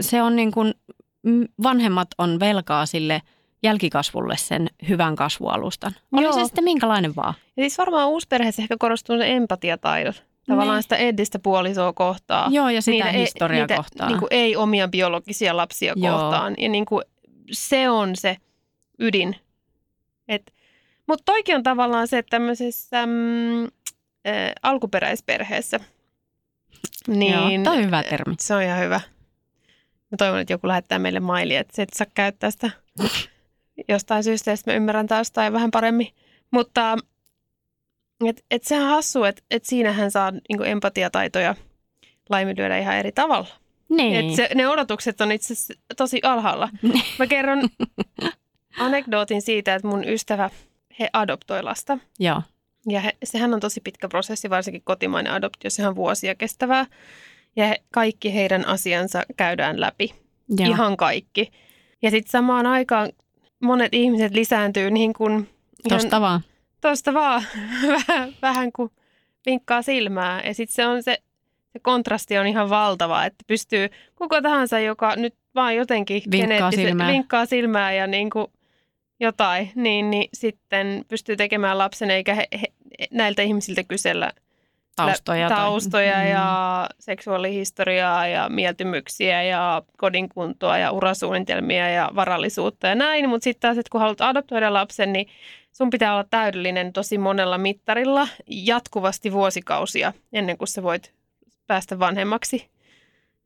se 0.00 0.22
on 0.22 0.36
niin 0.36 0.52
kuin, 0.52 0.74
mm, 1.22 1.44
vanhemmat 1.62 2.08
on 2.18 2.40
velkaa 2.40 2.86
sille 2.86 3.22
jälkikasvulle 3.62 4.36
sen 4.36 4.70
hyvän 4.88 5.16
kasvualustan. 5.16 5.92
Oli 6.12 6.22
Joo. 6.22 6.32
se 6.32 6.44
sitten 6.44 6.64
minkälainen 6.64 7.16
vaan. 7.16 7.34
Ja 7.56 7.62
siis 7.62 7.78
varmaan 7.78 8.08
uusperheessä 8.08 8.62
ehkä 8.62 8.76
korostuu 8.78 9.16
ne 9.16 9.36
empatiataidot. 9.36 10.24
Tavallaan 10.46 10.76
Niin. 10.76 10.82
sitä 10.82 10.96
edistä 10.96 11.38
puolisoa 11.38 11.92
kohtaa. 11.92 12.48
Joo, 12.50 12.68
ja 12.68 12.82
sitä 12.82 12.90
Niitä 12.94 13.10
ei- 13.10 13.20
historiaa 13.20 13.66
niitä, 13.66 13.76
kohtaan. 13.76 14.10
Niin 14.10 14.18
kuin 14.18 14.28
ei 14.30 14.56
omia 14.56 14.88
biologisia 14.88 15.56
lapsia 15.56 15.92
Joo. 15.96 16.18
kohtaan. 16.18 16.54
Ja 16.58 16.68
niin 16.68 16.84
kuin 16.84 17.04
se 17.52 17.90
on 17.90 18.16
se 18.16 18.36
ydin. 18.98 19.36
Mutta 21.06 21.22
toikin 21.24 21.54
on 21.56 21.62
tavallaan 21.62 22.08
se, 22.08 22.18
että 22.18 22.30
tämmöisessä 22.30 23.06
mm, 23.06 23.64
äh, 23.64 23.70
alkuperäisperheessä, 24.62 25.80
niin 27.06 27.32
Joo, 27.32 27.64
toi 27.64 27.76
on 27.78 27.84
hyvä 27.86 28.02
termi. 28.02 28.34
se 28.40 28.54
on 28.54 28.62
ihan 28.62 28.80
hyvä. 28.80 29.00
Mä 30.10 30.16
toivon, 30.18 30.38
että 30.40 30.52
joku 30.52 30.68
lähettää 30.68 30.98
meille 30.98 31.20
mailia, 31.20 31.60
että 31.60 31.76
se 31.76 31.82
et 31.82 31.88
saa 31.94 32.06
käyttää 32.14 32.50
sitä 32.50 32.70
jostain 33.88 34.24
syystä, 34.24 34.56
sit 34.56 34.66
mä 34.66 34.72
ymmärrän 34.72 35.06
taas 35.06 35.30
tai 35.30 35.52
vähän 35.52 35.70
paremmin. 35.70 36.08
Mutta 36.50 36.96
et, 38.26 38.44
et 38.50 38.64
sehän 38.64 38.84
on 38.84 38.90
hassu, 38.90 39.24
että 39.24 39.42
et 39.50 39.64
siinähän 39.64 40.10
saa 40.10 40.30
niinku 40.30 40.64
empatiataitoja 40.64 41.54
laiminlyödä 42.30 42.78
ihan 42.78 42.96
eri 42.96 43.12
tavalla. 43.12 43.48
Niin. 43.88 44.16
Et 44.16 44.36
se, 44.36 44.48
ne 44.54 44.68
odotukset 44.68 45.20
on 45.20 45.32
itse 45.32 45.52
asiassa 45.52 45.74
tosi 45.96 46.20
alhaalla. 46.22 46.68
Mä 47.18 47.26
kerron 47.26 47.68
anekdootin 48.78 49.42
siitä, 49.42 49.74
että 49.74 49.88
mun 49.88 50.08
ystävä, 50.08 50.50
he 51.00 51.08
adoptoi 51.12 51.62
lasta. 51.62 51.98
Joo. 52.18 52.42
Ja 52.88 53.00
he, 53.00 53.16
sehän 53.24 53.54
on 53.54 53.60
tosi 53.60 53.80
pitkä 53.80 54.08
prosessi, 54.08 54.50
varsinkin 54.50 54.82
kotimainen 54.84 55.32
adoptio, 55.32 55.70
sehän 55.70 55.90
on 55.90 55.96
vuosia 55.96 56.34
kestävää. 56.34 56.86
Ja 57.56 57.66
he, 57.66 57.82
kaikki 57.90 58.34
heidän 58.34 58.66
asiansa 58.66 59.22
käydään 59.36 59.80
läpi, 59.80 60.14
Joo. 60.48 60.70
ihan 60.70 60.96
kaikki. 60.96 61.52
Ja 62.02 62.10
sitten 62.10 62.30
samaan 62.30 62.66
aikaan 62.66 63.12
monet 63.62 63.94
ihmiset 63.94 64.32
lisääntyy 64.34 64.90
niin 64.90 65.12
kuin 65.12 65.48
Tosta 65.88 66.20
vaan. 66.20 66.40
Tosta 66.88 67.14
vaan 67.14 67.42
vähän, 68.08 68.32
vähän 68.42 68.72
kuin 68.72 68.90
vinkkaa 69.46 69.82
silmää. 69.82 70.42
Ja 70.42 70.54
sitten 70.54 70.74
se 70.74 70.86
on 70.86 71.02
se, 71.02 71.18
se 71.72 71.78
kontrasti 71.78 72.38
on 72.38 72.46
ihan 72.46 72.70
valtava, 72.70 73.24
että 73.24 73.44
pystyy 73.46 73.88
kuka 74.16 74.42
tahansa, 74.42 74.78
joka 74.78 75.16
nyt 75.16 75.34
vaan 75.54 75.76
jotenkin 75.76 76.22
Vinkkaa 76.30 76.70
silmää. 76.70 77.08
vinkkaa 77.08 77.46
silmää 77.46 77.92
ja 77.92 78.06
niin 78.06 78.30
kuin 78.30 78.46
jotain, 79.20 79.72
niin, 79.74 80.10
niin 80.10 80.28
sitten 80.34 81.04
pystyy 81.08 81.36
tekemään 81.36 81.78
lapsen, 81.78 82.10
eikä 82.10 82.34
he, 82.34 82.46
he, 82.60 82.66
näiltä 83.10 83.42
ihmisiltä 83.42 83.84
kysellä 83.84 84.32
Taustoja. 84.96 85.48
tai- 85.48 85.56
taustoja 85.58 86.18
Mm. 86.18 86.28
ja 86.30 86.88
seksuaalihistoriaa 87.00 88.26
ja 88.26 88.48
mieltymyksiä 88.48 89.42
ja 89.42 89.82
kodinkuntoa 89.96 90.78
ja 90.78 90.90
urasuunnitelmia 90.90 91.88
ja 91.90 92.10
varallisuutta 92.14 92.86
ja 92.86 92.94
näin. 92.94 93.28
Mutta 93.28 93.44
sitten 93.44 93.60
taas, 93.60 93.78
että 93.78 93.90
kun 93.90 94.00
haluat 94.00 94.20
adoptoida 94.20 94.72
lapsen, 94.72 95.12
niin 95.12 95.26
sun 95.74 95.90
pitää 95.90 96.12
olla 96.12 96.24
täydellinen 96.30 96.92
tosi 96.92 97.18
monella 97.18 97.58
mittarilla 97.58 98.28
jatkuvasti 98.46 99.32
vuosikausia 99.32 100.12
ennen 100.32 100.58
kuin 100.58 100.68
sä 100.68 100.82
voit 100.82 101.12
päästä 101.66 101.98
vanhemmaksi. 101.98 102.68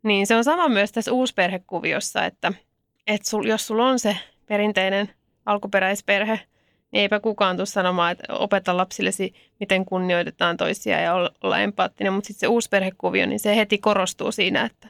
Niin 0.02 0.26
se 0.26 0.36
on 0.36 0.44
sama 0.44 0.68
myös 0.68 0.92
tässä 0.92 1.12
uusperhekuviossa, 1.12 2.24
että, 2.24 2.52
että 3.06 3.30
sul, 3.30 3.44
jos 3.44 3.66
sulla 3.66 3.86
on 3.86 3.98
se 3.98 4.16
perinteinen 4.46 5.10
alkuperäisperhe, 5.46 6.40
niin 6.92 7.00
eipä 7.00 7.20
kukaan 7.20 7.56
tule 7.56 7.66
sanomaan, 7.66 8.12
että 8.12 8.34
opeta 8.34 8.76
lapsillesi, 8.76 9.34
miten 9.60 9.84
kunnioitetaan 9.84 10.56
toisia 10.56 11.00
ja 11.00 11.14
olla, 11.14 11.58
empaattinen. 11.58 12.12
Mutta 12.12 12.26
sitten 12.26 12.40
se 12.40 12.46
uusperhekuvio, 12.46 13.26
niin 13.26 13.40
se 13.40 13.56
heti 13.56 13.78
korostuu 13.78 14.32
siinä, 14.32 14.64
että 14.64 14.88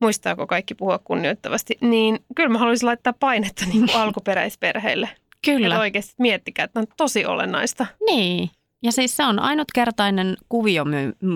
muistaako 0.00 0.46
kaikki 0.46 0.74
puhua 0.74 0.98
kunnioittavasti. 0.98 1.78
Niin 1.80 2.18
kyllä 2.34 2.48
mä 2.48 2.58
haluaisin 2.58 2.86
laittaa 2.86 3.12
painetta 3.20 3.66
niin 3.66 3.86
kuin 3.86 4.00
alkuperäisperheille. 4.02 5.08
Kyllä. 5.44 5.74
Että 5.74 5.80
oikeasti 5.80 6.14
miettikää, 6.18 6.64
että 6.64 6.80
on 6.80 6.86
tosi 6.96 7.26
olennaista. 7.26 7.86
Niin. 8.06 8.50
Ja 8.82 8.92
siis 8.92 9.16
se 9.16 9.24
on 9.24 9.38
ainutkertainen 9.38 10.36
kuvio 10.48 10.84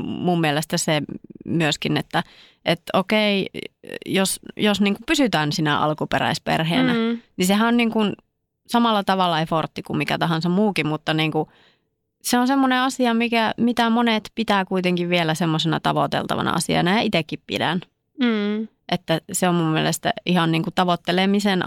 mun 0.04 0.40
mielestä 0.40 0.76
se 0.76 1.02
myöskin, 1.44 1.96
että 1.96 2.22
et 2.64 2.82
okei, 2.92 3.46
jos, 4.06 4.40
jos 4.56 4.80
niin 4.80 4.94
kuin 4.94 5.04
pysytään 5.06 5.52
siinä 5.52 5.78
alkuperäisperheenä. 5.78 6.92
Mm. 6.92 7.20
niin 7.36 7.46
sehän 7.46 7.68
on 7.68 7.76
niin 7.76 7.90
kuin 7.90 8.12
samalla 8.66 9.04
tavalla 9.04 9.40
efortti 9.40 9.82
kuin 9.82 9.96
mikä 9.96 10.18
tahansa 10.18 10.48
muukin, 10.48 10.86
mutta 10.86 11.14
niin 11.14 11.32
kuin 11.32 11.48
se 12.22 12.38
on 12.38 12.46
semmoinen 12.46 12.80
asia, 12.80 13.14
mikä, 13.14 13.54
mitä 13.56 13.90
monet 13.90 14.30
pitää 14.34 14.64
kuitenkin 14.64 15.08
vielä 15.08 15.34
semmoisena 15.34 15.80
tavoiteltavana 15.80 16.50
asiana 16.50 16.90
ja 16.90 17.00
itsekin 17.00 17.42
pidän. 17.46 17.80
Mm. 18.20 18.68
Että 18.92 19.20
se 19.32 19.48
on 19.48 19.54
mun 19.54 19.72
mielestä 19.72 20.12
ihan 20.26 20.52
niin 20.52 20.62
kuin 20.62 20.74
tavoittelemisen 20.74 21.62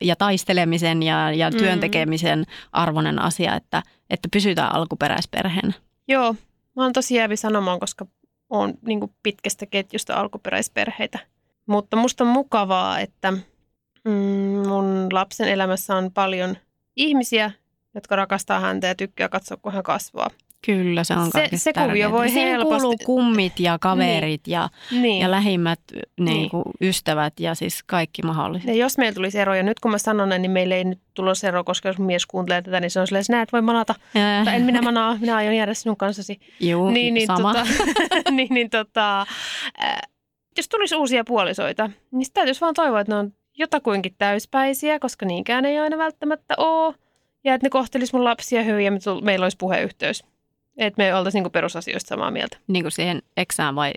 ja 0.00 0.16
taistelemisen 0.16 1.02
ja, 1.02 1.32
ja 1.32 1.50
Mm. 1.50 1.56
työn 1.56 1.80
tekemisen 1.80 2.44
arvoinen 2.72 3.18
asia, 3.22 3.54
että, 3.56 3.82
että 4.10 4.28
pysytään 4.32 4.74
alkuperäisperheenä. 4.74 5.72
Joo, 6.08 6.34
mä 6.76 6.82
oon 6.82 6.92
tosi 6.92 7.14
jäävi 7.14 7.36
sanomaan, 7.36 7.80
koska 7.80 8.06
on 8.50 8.74
niin 8.86 9.00
kuin 9.00 9.12
pitkästä 9.22 9.66
ketjusta 9.66 10.14
alkuperäisperheitä. 10.14 11.18
Mutta 11.66 11.96
musta 11.96 12.24
on 12.24 12.30
mukavaa, 12.30 13.00
että 13.00 13.30
mm, 14.04 14.68
mun 14.68 15.08
lapsen 15.12 15.48
elämässä 15.48 15.96
on 15.96 16.10
paljon 16.12 16.56
ihmisiä, 16.96 17.50
jotka 17.94 18.16
rakastaa 18.16 18.60
häntä 18.60 18.86
ja 18.86 18.94
tykkää 18.94 19.28
katsoa, 19.28 19.56
kun 19.56 19.72
hän 19.72 19.82
kasvaa. 19.82 20.30
Kyllä, 20.66 21.04
se 21.04 21.14
on 21.14 21.30
Se- 21.32 21.48
se 21.56 21.72
kuvio 21.72 22.12
voi 22.12 22.28
Siihen 22.28 22.48
helposti- 22.48 22.80
kuuluu 22.80 22.96
kummit 23.06 23.60
ja 23.60 23.78
kaverit 23.80 24.46
ja, 24.46 24.68
Niin. 24.90 25.22
ja 25.22 25.30
lähimmät 25.30 25.80
niin 25.92 26.04
Niin. 26.24 26.50
kuin 26.50 26.62
ystävät 26.80 27.40
ja 27.40 27.54
siis 27.54 27.82
kaikki 27.82 28.22
mahdolliset. 28.22 28.68
Ja 28.68 28.74
jos 28.74 28.98
meillä 28.98 29.14
tulisi 29.14 29.38
ero, 29.38 29.54
ja 29.54 29.62
nyt 29.62 29.80
kun 29.80 29.90
mä 29.90 29.98
sanon 29.98 30.28
näin, 30.28 30.42
niin 30.42 30.50
meillä 30.52 30.74
ei 30.76 30.84
nyt 30.84 30.98
tulos 31.14 31.44
ero, 31.44 31.64
koska 31.64 31.88
jos 31.88 31.98
mies 31.98 32.26
kuuntelee 32.26 32.62
tätä, 32.62 32.80
niin 32.80 32.90
se 32.90 33.00
on 33.00 33.06
silleen, 33.06 33.20
että 33.20 33.32
näet 33.32 33.52
voi 33.52 33.62
manata. 33.62 33.94
Tai 34.44 34.54
en 34.56 34.62
minä 34.62 34.82
manaa, 34.82 35.16
minä 35.20 35.36
aion 35.36 35.56
jäädä 35.56 35.74
sinun 35.74 35.96
kanssasi. 35.96 36.40
juu, 36.60 36.90
niin, 36.90 37.14
niin, 37.14 37.26
sama. 37.26 37.54
Tota, 37.54 37.66
niin, 38.30 38.48
niin 38.50 38.70
tota, 38.70 39.20
äh, 39.84 39.96
jos 40.56 40.68
tulisi 40.68 40.96
uusia 40.96 41.24
puolisoita, 41.24 41.90
niin 42.10 42.24
sitä 42.24 42.34
täytyisi 42.34 42.60
vaan 42.60 42.74
toivoa, 42.74 43.00
että 43.00 43.12
ne 43.12 43.18
on 43.18 43.32
jotakuinkin 43.58 44.14
täyspäisiä, 44.18 44.98
koska 44.98 45.26
niinkään 45.26 45.64
ei 45.64 45.78
aina 45.78 45.98
välttämättä 45.98 46.54
ole. 46.56 46.94
Ja 47.44 47.54
että 47.54 47.66
ne 47.66 47.70
kohtelisi 47.70 48.14
mun 48.16 48.24
lapsia 48.24 48.62
hyvin 48.62 48.84
ja 48.84 48.92
meillä 49.22 49.44
olisi 49.44 49.56
puheyhteys. 49.56 50.24
Että 50.76 51.02
me 51.02 51.14
oltaisiin 51.14 51.40
niinku 51.40 51.50
perusasioista 51.50 52.08
samaa 52.08 52.30
mieltä. 52.30 52.56
Niin 52.68 52.84
kuin 52.84 52.92
siihen 52.92 53.22
eksään 53.36 53.74
vai 53.74 53.92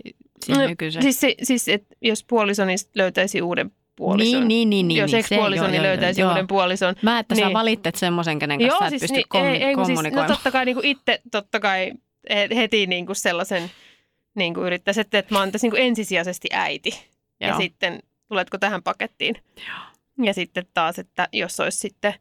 siihen 0.46 0.62
No, 0.64 0.70
nykyiseen? 0.70 1.04
Siis, 1.04 1.20
se, 1.22 1.36
siis 1.44 1.68
että 1.68 1.96
jos 2.02 2.24
puoliso, 2.24 2.66
niin 2.66 2.80
löytäisi 2.96 3.42
uuden 3.42 3.72
puolison. 3.96 4.48
Niin, 4.48 4.48
niin, 4.48 4.70
niin, 4.70 4.88
niin. 4.88 4.98
jos 4.98 5.12
niin, 5.12 5.20
ex-puoliso, 5.20 5.64
se- 5.66 5.72
niin 5.72 5.76
joo, 5.76 5.84
joo, 5.86 5.90
löytäisi 5.92 6.22
joo. 6.22 6.30
uuden 6.32 6.48
puolison. 6.48 6.96
Mä, 7.02 7.20
että 7.20 7.36
sä 7.36 7.46
Niin. 7.46 7.54
valitset 7.54 7.96
semmoisen, 7.96 8.40
kenen 8.40 8.60
kanssa 8.60 8.80
sä 8.80 8.86
et 8.86 8.92
pysty 9.02 9.16
niin, 9.16 9.26
kom- 9.30 9.44
ei, 9.46 9.64
ei, 9.64 9.76
kun 9.76 9.86
siis, 9.86 9.96
no 9.96 9.96
kommunikoimaan. 9.96 10.32
totta 10.38 10.52
kai 10.52 10.66
niin 10.66 10.76
kuin 10.76 10.86
itse 10.86 11.22
totta 11.32 11.60
kai 11.60 11.92
he- 12.30 12.50
heti 12.56 12.88
niin 12.88 13.06
kuin 13.06 13.16
sellaisen 13.16 13.72
niin 14.36 14.54
kuin 14.54 14.66
yrittäisi, 14.68 15.02
että, 15.02 15.20
että 15.20 15.34
mä 15.36 15.40
oon 15.40 15.52
tässä 15.52 15.66
niin 15.66 15.72
kuin 15.72 15.82
ensisijaisesti 15.84 16.48
äiti. 16.54 17.06
Ja 17.40 17.48
Joo. 17.48 17.58
sitten 17.58 18.00
tuletko 18.28 18.58
tähän 18.58 18.84
pakettiin. 18.84 19.36
Ja 20.24 20.34
sitten 20.34 20.66
taas, 20.74 21.00
että 21.00 21.28
jos 21.34 21.60
olisi 21.60 21.78
sitten 21.78 22.14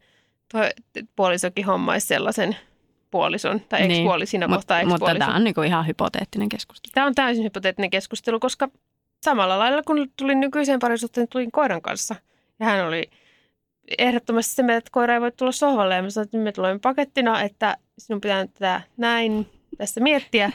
toi 0.52 0.70
puolisokin 1.16 1.64
hommaisi 1.66 2.06
sellaisen 2.06 2.56
puolison 3.14 3.60
tai 3.68 3.80
Niin, 3.80 3.90
ex-puoli 4.00 4.26
siinä 4.26 4.46
Mut- 4.46 4.54
kohtaa 4.56 4.84
Mutta 4.86 5.14
tämä 5.18 5.34
on 5.36 5.44
niinku 5.44 5.62
ihan 5.62 5.86
hypoteettinen 5.86 6.48
keskustelu. 6.48 6.90
Tämä 6.94 7.06
on 7.06 7.14
täysin 7.14 7.44
hypoteettinen 7.44 7.90
keskustelu, 7.90 8.40
koska 8.40 8.68
samalla 9.24 9.58
lailla 9.58 9.82
kun 9.82 10.08
tulin 10.16 10.40
nykyiseen 10.40 10.78
parisuhteen, 10.80 11.28
tulin 11.28 11.52
koiran 11.52 11.82
kanssa. 11.82 12.14
Ja 12.60 12.66
hän 12.66 12.86
oli 12.86 13.10
ehdottomasti 13.98 14.54
se, 14.54 14.62
että 14.62 14.90
koira 14.92 15.14
ei 15.14 15.20
voi 15.20 15.32
tulla 15.32 15.52
sohvalle. 15.52 15.94
Ja 15.94 16.02
mä 16.02 16.10
sanoin, 16.10 16.26
että 16.26 16.38
me 16.38 16.52
tulemme 16.52 16.78
pakettina, 16.78 17.42
että 17.42 17.76
sinun 17.98 18.20
pitää 18.20 18.46
tätä 18.46 18.80
näin 18.96 19.46
tässä 19.78 20.00
miettiä. 20.00 20.52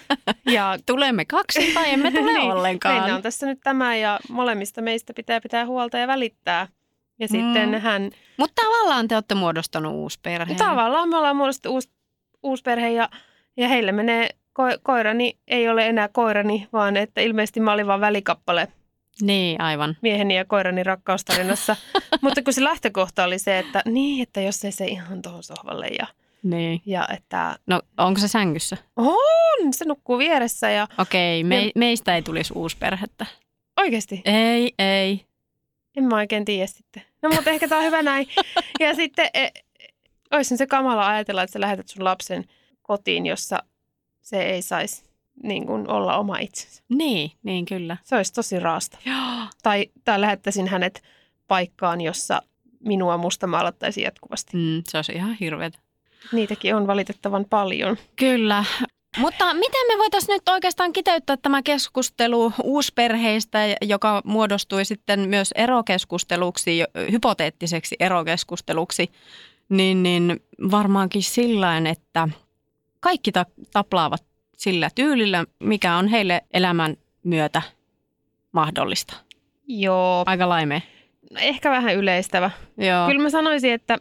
ja 0.56 0.78
Tulemme 0.86 1.24
kaksi 1.24 1.74
tai 1.74 1.92
emme 1.92 2.10
tule 2.20 2.32
Niin, 2.32 2.52
ollenkaan. 2.52 2.94
meillä 2.94 3.14
on 3.16 3.22
tässä 3.22 3.46
nyt 3.46 3.58
tämä 3.64 3.96
ja 3.96 4.18
molemmista 4.30 4.82
meistä 4.82 5.12
pitää 5.14 5.40
pitää 5.40 5.66
huolta 5.66 5.98
ja 5.98 6.06
välittää. 6.06 6.68
Ja 7.18 7.28
sitten 7.28 7.68
Mm. 7.68 7.80
hän, 7.80 8.10
Mutta 8.36 8.62
tavallaan 8.62 9.08
te 9.08 9.14
olette 9.14 9.34
muodostanut 9.34 9.92
uusi 9.92 10.18
perhe. 10.22 10.54
tavallaan 10.54 11.08
me 11.08 11.16
ollaan 11.16 11.36
muodostettu 11.36 11.70
uusi, 11.74 11.90
uusi 12.42 12.62
perhe 12.62 12.90
ja, 12.90 13.08
ja 13.56 13.68
heille 13.68 13.92
menee 13.92 14.28
ko, 14.52 14.62
koirani, 14.82 15.38
ei 15.48 15.68
ole 15.68 15.86
enää 15.86 16.08
koirani, 16.08 16.68
vaan 16.72 16.96
että 16.96 17.20
ilmeisesti 17.20 17.60
mä 17.60 17.72
olin 17.72 17.86
vaan 17.86 18.00
välikappale 18.00 18.68
Niin, 19.22 19.60
aivan. 19.60 19.96
mieheni 20.02 20.36
ja 20.36 20.44
koirani 20.44 20.82
rakkaustarinassa. 20.82 21.76
Mutta 22.22 22.42
kun 22.42 22.52
se 22.52 22.64
lähtökohta 22.64 23.24
oli 23.24 23.38
se, 23.38 23.58
että 23.58 23.82
niin, 23.84 24.22
että 24.22 24.40
jos 24.40 24.64
ei 24.64 24.72
se 24.72 24.84
ihan 24.84 25.22
tuohon 25.22 25.42
sohvalle 25.42 25.86
ja, 25.88 26.06
Niin. 26.42 26.80
ja 26.86 27.08
että 27.16 27.58
No, 27.66 27.80
onko 27.98 28.20
se 28.20 28.28
sängyssä? 28.28 28.76
on, 28.96 29.72
se 29.72 29.84
nukkuu 29.84 30.18
vieressä 30.18 30.70
ja 30.70 30.88
Okei, 30.98 31.44
me, 31.44 31.64
Ja- 31.64 31.70
meistä 31.74 32.14
ei 32.14 32.22
tulisi 32.22 32.52
uusi 32.56 32.76
perhettä. 32.76 33.26
oikeasti, 33.80 34.22
Ei, 34.24 34.74
ei. 34.78 35.24
en 35.96 36.04
mä 36.04 36.16
oikein 36.16 36.44
tiedä 36.44 36.66
sitten. 36.66 37.02
No 37.22 37.28
mutta 37.28 37.50
ehkä 37.50 37.68
tämä 37.68 37.78
on 37.78 37.86
hyvä 37.86 38.02
näin. 38.02 38.26
Ja 38.80 38.94
sitten 38.94 39.30
olisi 40.30 40.56
se 40.56 40.66
kamala 40.66 41.08
ajatella, 41.08 41.42
että 41.42 41.52
sä 41.52 41.60
lähetät 41.60 41.88
sun 41.88 42.04
lapsen 42.04 42.44
kotiin, 42.82 43.26
jossa 43.26 43.58
se 44.20 44.42
ei 44.42 44.62
saisi 44.62 45.04
niin 45.42 45.66
kuin 45.66 45.90
olla 45.90 46.18
oma 46.18 46.38
itsensä. 46.38 46.82
Niin, 46.88 47.32
niin 47.42 47.64
kyllä. 47.64 47.96
Se 48.04 48.16
olisi 48.16 48.32
tosi 48.32 48.60
raasta. 48.60 48.98
Joo. 49.04 49.46
Tai, 49.62 49.90
tai 50.04 50.20
lähettäisin 50.20 50.68
hänet 50.68 51.02
paikkaan, 51.48 52.00
jossa 52.00 52.42
minua 52.80 53.16
mustamaalattaisiin 53.16 54.04
jatkuvasti. 54.04 54.56
Mm, 54.56 54.82
se 54.88 54.98
olisi 54.98 55.12
ihan 55.12 55.36
hirveätä. 55.40 55.78
Niitäkin 56.32 56.74
on 56.74 56.86
valitettavan 56.86 57.44
paljon. 57.44 57.96
Kyllä. 58.16 58.64
Mutta 59.18 59.54
miten 59.54 59.86
me 59.88 59.98
voitaisiin 59.98 60.34
nyt 60.34 60.48
oikeastaan 60.48 60.92
kiteyttää 60.92 61.36
tämä 61.36 61.62
keskustelu 61.62 62.52
uusperheistä, 62.62 63.58
joka 63.82 64.22
muodostui 64.24 64.84
sitten 64.84 65.28
myös 65.28 65.52
erokeskusteluksi, 65.54 66.84
hypoteettiseksi 67.10 67.96
erokeskusteluksi, 68.00 69.10
niin, 69.70 70.02
niin 70.02 70.40
varmaankin 70.70 71.22
sillain, 71.22 71.86
että 71.86 72.28
kaikki 73.00 73.32
ta- 73.32 73.46
taplaavat 73.72 74.24
sillä 74.56 74.90
tyylillä, 74.94 75.44
mikä 75.60 75.96
on 75.96 76.08
heille 76.08 76.42
elämän 76.52 76.96
myötä 77.24 77.62
mahdollista. 78.52 79.14
Joo, 79.66 80.22
Aika 80.26 80.48
laimea. 80.48 80.80
ehkä 81.38 81.70
vähän 81.70 81.94
yleistävä. 81.94 82.50
Joo. 82.76 83.06
Kyllä 83.06 83.22
mä 83.22 83.30
sanoisin, 83.30 83.72
että 83.72 83.98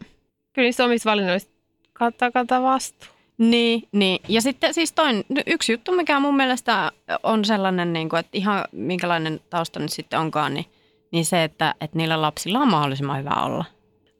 kyllä 0.53 0.65
niissä 0.65 0.85
omissa 0.85 1.11
valinnoissa 1.11 1.49
kannattaa 1.93 2.31
kantaa 2.31 2.61
vastuu. 2.61 3.09
Niin, 3.37 3.83
niin. 3.91 4.19
Ja 4.27 4.41
sitten 4.41 4.73
siis 4.73 4.91
toin, 4.91 5.25
yksi 5.47 5.71
juttu, 5.71 5.91
mikä 5.91 6.19
mun 6.19 6.35
mielestä 6.35 6.91
on 7.23 7.45
sellainen, 7.45 7.93
niin 7.93 8.09
kuin, 8.09 8.19
että 8.19 8.37
ihan 8.37 8.65
minkälainen 8.71 9.39
tausta 9.49 9.79
nyt 9.79 9.91
sitten 9.91 10.19
onkaan, 10.19 10.53
niin, 10.53 10.65
niin 11.11 11.25
se, 11.25 11.43
että, 11.43 11.75
että 11.81 11.97
niillä 11.97 12.21
lapsilla 12.21 12.59
on 12.59 12.67
mahdollisimman 12.71 13.19
hyvä 13.19 13.35
olla. 13.45 13.65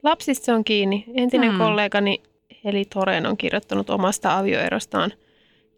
Lapsista 0.02 0.44
se 0.44 0.52
on 0.52 0.64
kiinni. 0.64 1.04
Entinen 1.14 1.50
hmm. 1.50 1.58
kollegani 1.58 2.22
Heli 2.64 2.84
Toren 2.84 3.26
on 3.26 3.36
kirjoittanut 3.36 3.90
omasta 3.90 4.38
avioerostaan 4.38 5.12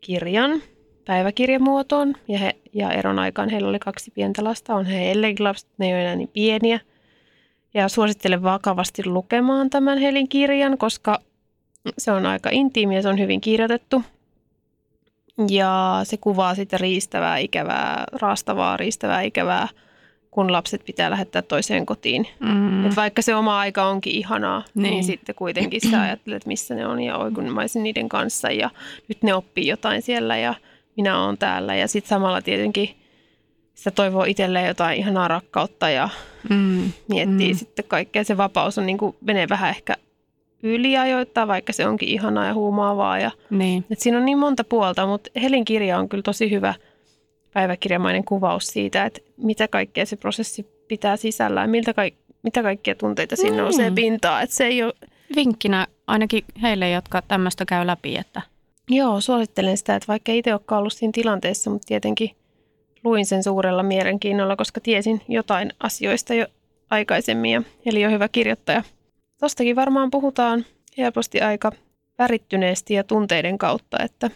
kirjan 0.00 0.62
päiväkirjamuotoon. 1.06 2.14
Ja, 2.28 2.38
he, 2.38 2.56
ja 2.72 2.90
eron 2.90 3.18
aikaan 3.18 3.48
heillä 3.48 3.68
oli 3.68 3.78
kaksi 3.78 4.11
pientä 4.11 4.44
lasta. 4.44 4.74
On 4.74 4.87
he 4.87 5.11
edelleenkin 5.11 5.44
lapset, 5.44 5.68
ne 5.78 5.87
ei 5.87 5.92
ole 5.92 6.02
enää 6.02 6.16
niin 6.16 6.30
pieniä. 6.32 6.80
Ja 7.74 7.88
suosittelen 7.88 8.42
vakavasti 8.42 9.06
lukemaan 9.06 9.70
tämän 9.70 9.98
Helin 9.98 10.28
kirjan, 10.28 10.78
koska 10.78 11.18
se 11.98 12.12
on 12.12 12.26
aika 12.26 12.48
intiimi 12.52 12.96
ja 12.96 13.02
se 13.02 13.08
on 13.08 13.18
hyvin 13.18 13.40
kirjoitettu. 13.40 14.02
Ja 15.48 16.00
se 16.04 16.16
kuvaa 16.16 16.54
sitä 16.54 16.78
riistävää, 16.78 17.38
ikävää, 17.38 18.04
raastavaa, 18.12 18.76
riistävää, 18.76 19.22
ikävää, 19.22 19.68
kun 20.32 20.52
lapset 20.52 20.84
pitää 20.84 21.10
lähettää 21.10 21.42
toiseen 21.42 21.86
kotiin. 21.86 22.26
Mm. 22.40 22.86
Et 22.86 22.96
vaikka 22.96 23.22
se 23.22 23.34
oma 23.34 23.58
aika 23.58 23.84
onkin 23.84 24.12
ihanaa, 24.14 24.64
niin, 24.74 24.90
Niin. 24.90 25.04
sitten 25.04 25.34
kuitenkin 25.34 25.80
sä 25.90 26.00
ajattelet, 26.02 26.46
missä 26.46 26.74
ne 26.74 26.86
on 26.86 27.00
ja 27.02 27.16
oi 27.16 27.30
kun 27.30 27.52
mä 27.52 27.60
olisin 27.60 27.82
niiden 27.82 28.08
kanssa 28.08 28.50
ja 28.50 28.70
nyt 29.08 29.22
ne 29.22 29.34
oppii 29.34 29.66
jotain 29.66 30.02
siellä 30.02 30.36
ja 30.36 30.54
minä 30.96 31.20
oon 31.20 31.38
täällä. 31.38 31.74
Ja 31.74 31.88
sitten 31.88 32.08
samalla 32.08 32.42
tietenkin 32.42 32.90
sitä 33.74 33.90
toivoo 33.90 34.24
itselleen 34.24 34.66
jotain 34.68 34.98
ihanaa 34.98 35.28
rakkautta 35.28 35.90
ja 35.90 36.08
Mm. 36.50 36.92
miettii 37.08 37.46
Mm. 37.48 37.52
mm. 37.54 37.58
sitten 37.58 37.84
kaikkea. 37.88 38.24
Se 38.24 38.36
vapaus 38.36 38.78
on 38.78 38.86
niin 38.86 38.98
kuin, 38.98 39.16
menee 39.20 39.48
vähän 39.48 39.70
ehkä 39.70 39.96
yliajoittaa, 40.62 41.48
vaikka 41.48 41.72
se 41.72 41.86
onkin 41.86 42.08
ihanaa 42.08 42.44
ja 42.46 42.54
huumaavaa. 42.54 43.18
Ja, 43.18 43.30
Niin. 43.50 43.84
et 43.90 44.00
siinä 44.00 44.18
on 44.18 44.24
niin 44.24 44.38
monta 44.38 44.64
puolta, 44.64 45.06
mutta 45.06 45.30
Helin 45.42 45.64
kirja 45.64 45.98
on 45.98 46.08
kyllä 46.08 46.22
tosi 46.22 46.50
hyvä 46.50 46.74
päiväkirjamainen 47.52 48.24
kuvaus 48.24 48.66
siitä, 48.66 49.04
että 49.04 49.20
mitä 49.36 49.68
kaikkea 49.68 50.06
se 50.06 50.16
prosessi 50.16 50.66
pitää 50.88 51.16
sisällään, 51.16 51.70
miltä 51.70 51.94
kaik- 51.94 52.18
mitä 52.42 52.62
kaikkia 52.62 52.94
tunteita 52.94 53.36
siinä 53.36 53.56
Mm. 53.56 53.62
nousee 53.62 53.90
pintaan. 53.90 54.42
Että 54.42 54.56
se 54.56 54.64
ei 54.66 54.82
ole, 54.82 54.92
Vinkkinä 55.36 55.86
ainakin 56.06 56.44
heille, 56.62 56.90
jotka 56.90 57.22
tämmöistä 57.28 57.64
käy 57.64 57.86
läpi, 57.86 58.16
että 58.16 58.42
joo, 58.88 59.20
suosittelen 59.20 59.76
sitä, 59.76 59.94
että 59.94 60.08
vaikka 60.08 60.32
itse 60.32 60.52
olekaan 60.52 60.78
ollut 60.78 60.92
siinä 60.92 61.12
tilanteessa, 61.14 61.70
mutta 61.70 61.86
tietenkin 61.86 62.30
luin 63.04 63.26
sen 63.26 63.42
suurella 63.42 63.82
mielenkiinnolla, 63.82 64.56
koska 64.56 64.80
tiesin 64.80 65.20
jotain 65.28 65.72
asioista 65.80 66.34
jo 66.34 66.46
aikaisemmin 66.90 67.50
ja 67.52 67.62
Heli 67.86 68.06
on 68.06 68.12
hyvä 68.12 68.28
kirjoittaja. 68.28 68.82
Tostakin 69.40 69.76
varmaan 69.76 70.10
puhutaan 70.10 70.64
helposti 70.98 71.40
aika 71.40 71.72
värittyneesti 72.18 72.94
ja 72.94 73.04
tunteiden 73.04 73.58
kautta, 73.58 73.96
että 74.04 74.30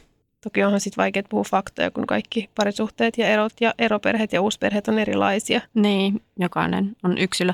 toki 0.45 0.65
onhan 0.65 0.81
sitten 0.81 1.03
vaikea 1.03 1.23
puhua 1.29 1.45
faktoja, 1.45 1.91
kun 1.91 2.07
kaikki 2.07 2.51
parisuhteet 2.55 3.19
ja 3.19 3.27
erot 3.29 3.53
ja 3.61 3.75
eroperheet 3.79 4.33
ja 4.33 4.41
uusperheet 4.43 4.89
on 4.89 4.99
erilaisia. 4.99 5.61
niin, 5.75 6.23
jokainen 6.39 6.97
on 7.03 7.19
yksilö. 7.19 7.53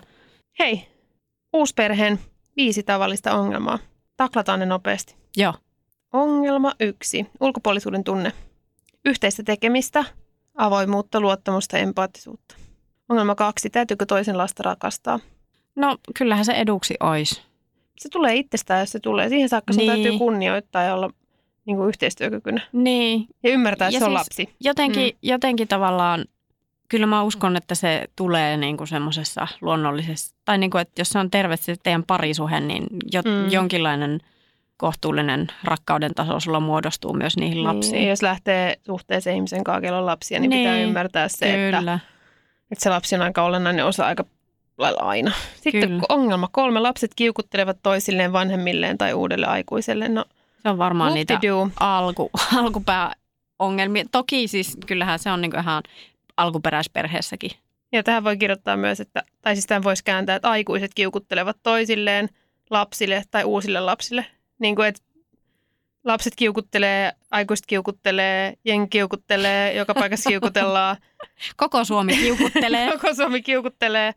Hei, 0.58 0.88
uusperheen 1.52 2.18
viisi 2.56 2.82
tavallista 2.82 3.34
ongelmaa. 3.34 3.78
Taklataan 4.16 4.60
ne 4.60 4.66
nopeasti. 4.66 5.14
Joo. 5.36 5.54
Ongelma 6.12 6.72
yksi. 6.80 7.26
Ulkopuolisuuden 7.40 8.04
tunne. 8.04 8.32
Yhteistä 9.04 9.42
tekemistä, 9.42 10.04
avoimuutta, 10.56 11.20
luottamusta 11.20 11.78
empaattisuutta. 11.78 12.54
Ongelma 13.08 13.34
kaksi. 13.34 13.70
Täytyykö 13.70 14.06
toisen 14.06 14.38
lasta 14.38 14.62
rakastaa? 14.62 15.20
No 15.76 15.98
kyllähän 16.18 16.44
se 16.44 16.52
eduksi 16.52 16.94
olisi. 17.00 17.42
Se 17.98 18.08
tulee 18.08 18.34
itsestään, 18.34 18.80
jos 18.80 18.90
se 18.92 19.00
tulee. 19.00 19.28
Siihen 19.28 19.48
saakka 19.48 19.72
sun 19.72 19.78
Niin. 19.78 19.92
täytyy 19.92 20.18
kunnioittaa 20.18 20.82
ja 20.82 20.94
olla 20.94 21.10
niin 21.64 21.76
kuin 21.76 21.88
yhteistyökykyinen 21.88 22.62
Niin, 22.72 23.26
ja 23.42 23.50
ymmärtää, 23.50 23.88
että 23.88 23.96
Ja 23.96 24.00
se 24.00 24.04
on 24.04 24.10
siis 24.10 24.20
lapsi. 24.20 24.54
jotenkin, 24.60 25.12
mm. 25.14 25.18
jotenkin 25.22 25.68
tavallaan, 25.68 26.24
kyllä 26.88 27.06
mä 27.06 27.22
uskon, 27.22 27.56
että 27.56 27.74
se 27.74 28.04
tulee 28.16 28.56
niin 28.56 28.76
kuin 28.76 28.88
semmoisessa 28.88 29.46
luonnollisessa, 29.60 30.34
tai 30.44 30.58
niin 30.58 30.70
kuin, 30.70 30.82
että 30.82 31.00
jos 31.00 31.08
se 31.08 31.18
on 31.18 31.30
terve 31.30 31.56
se 31.56 31.74
teidän 31.82 32.04
parisuhe, 32.04 32.60
niin 32.60 32.86
jo, 33.12 33.22
Mm. 33.22 33.50
jonkinlainen 33.50 34.20
kohtuullinen 34.76 35.46
rakkauden 35.64 36.14
taso 36.14 36.40
sulla 36.40 36.60
muodostuu 36.60 37.12
myös 37.12 37.36
niihin 37.36 37.64
lapsiin. 37.64 37.92
Niin, 37.92 38.02
ja 38.04 38.10
jos 38.10 38.22
lähtee 38.22 38.76
suhteeseen 38.86 39.36
ihmisen 39.36 39.64
kanssa, 39.64 39.80
kello 39.80 39.98
on 39.98 40.06
lapsia, 40.06 40.40
niin, 40.40 40.50
niin 40.50 40.60
pitää 40.68 40.80
ymmärtää 40.80 41.28
se, 41.28 41.66
että, 41.66 41.78
Kyllä, 41.78 41.98
että 42.70 42.82
se 42.82 42.90
lapsi 42.90 43.14
on 43.14 43.22
aika 43.22 43.42
olennainen 43.42 43.86
osa 43.86 44.06
aika 44.06 44.24
lailla 44.78 45.00
aina. 45.00 45.32
Sitten 45.54 45.88
Kyllä. 45.88 46.02
ongelma 46.08 46.48
kolme. 46.52 46.80
Lapset 46.80 47.10
kiukuttelevat 47.16 47.76
toisilleen 47.82 48.32
vanhemmilleen 48.32 48.98
tai 48.98 49.12
uudelle 49.14 49.46
aikuiselle. 49.46 50.08
No, 50.08 50.24
se 50.62 50.68
on 50.68 50.78
varmaan 50.78 51.14
niitä 51.14 51.34
whoop-de-doo. 51.34 51.68
alku, 51.80 52.30
alkupääongelmia. 52.58 54.04
Toki 54.12 54.48
siis 54.48 54.78
kyllähän 54.86 55.18
se 55.18 55.30
on 55.30 55.40
niin 55.40 55.60
ihan 55.60 55.82
alkuperäisperheessäkin. 56.36 57.50
Ja 57.92 58.02
tähän 58.02 58.24
voi 58.24 58.36
kirjoittaa 58.36 58.76
myös, 58.76 59.00
että, 59.00 59.22
tai 59.42 59.54
siis 59.56 59.66
tämän 59.66 59.82
voisi 59.82 60.04
kääntää, 60.04 60.36
että 60.36 60.50
aikuiset 60.50 60.94
kiukuttelevat 60.94 61.56
toisilleen 61.62 62.28
lapsille 62.70 63.24
tai 63.30 63.44
uusille 63.44 63.80
lapsille. 63.80 64.26
Niin 64.58 64.76
kuin, 64.76 64.88
että 64.88 65.02
lapset 66.04 66.32
kiukuttelee, 66.36 67.12
aikuiset 67.30 67.66
kiukuttelee, 67.66 68.54
jengi 68.64 68.88
kiukuttelee, 68.88 69.74
joka 69.74 69.94
paikassa 69.94 70.30
kiukutellaan, 70.30 70.96
Koko 71.56 71.84
Suomi 71.84 72.16
kiukuttelee. 72.16 72.90
koko 72.92 73.14
Suomi 73.14 73.42
kiukuttelee. 73.42 74.14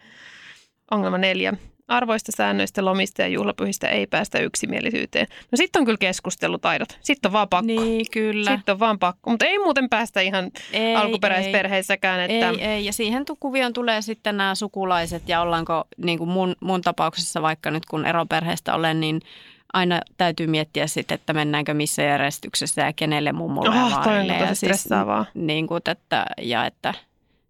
Ongelma 0.91 1.17
neljä. 1.17 1.53
Arvoista 1.87 2.31
säännöistä, 2.31 2.85
lomista 2.85 3.21
ja 3.21 3.27
juhlapyhistä 3.27 3.87
ei 3.87 4.07
päästä 4.07 4.39
yksimielisyyteen. 4.39 5.27
No 5.51 5.55
sitten 5.55 5.79
on 5.79 5.85
kyllä 5.85 5.97
keskustelutaidot. 5.97 6.99
Sitten 7.01 7.29
on 7.29 7.33
vaan 7.33 7.49
pakko. 7.49 7.65
niin, 7.67 8.05
kyllä. 8.11 8.55
Sitten 8.55 8.73
on 8.73 8.79
vaan 8.79 8.99
pakko. 8.99 9.29
Mutta 9.31 9.45
ei 9.45 9.59
muuten 9.59 9.89
päästä 9.89 10.21
ihan 10.21 10.51
ei, 10.73 10.95
alkuperäisperheissäkään. 10.95 12.19
Että, 12.19 12.49
Ei, 12.49 12.61
ei. 12.61 12.85
Ja 12.85 12.93
siihen 12.93 13.23
kuvioon 13.39 13.73
tulee 13.73 14.01
sitten 14.01 14.37
nämä 14.37 14.55
sukulaiset 14.55 15.29
ja 15.29 15.41
ollaanko 15.41 15.83
niin 15.97 16.17
kuin 16.17 16.29
mun, 16.29 16.55
mun 16.59 16.81
tapauksessa 16.81 17.41
vaikka 17.41 17.71
nyt 17.71 17.85
kun 17.85 18.05
eroperheestä 18.05 18.73
olen, 18.75 18.99
niin 18.99 19.21
aina 19.73 20.01
täytyy 20.17 20.47
miettiä 20.47 20.87
sitten, 20.87 21.15
että 21.15 21.33
mennäänkö 21.33 21.73
missä 21.73 22.01
järjestyksessä 22.01 22.81
ja 22.81 22.93
kenelle 22.93 23.31
mummulle 23.31 23.69
Oh, 23.69 23.91
vaarille. 23.91 24.33
ja 24.33 24.55
stressaavaa. 24.55 25.25
niin 25.33 25.67
kuin, 25.67 25.81
että, 25.91 26.25
ja 26.41 26.65
että 26.65 26.93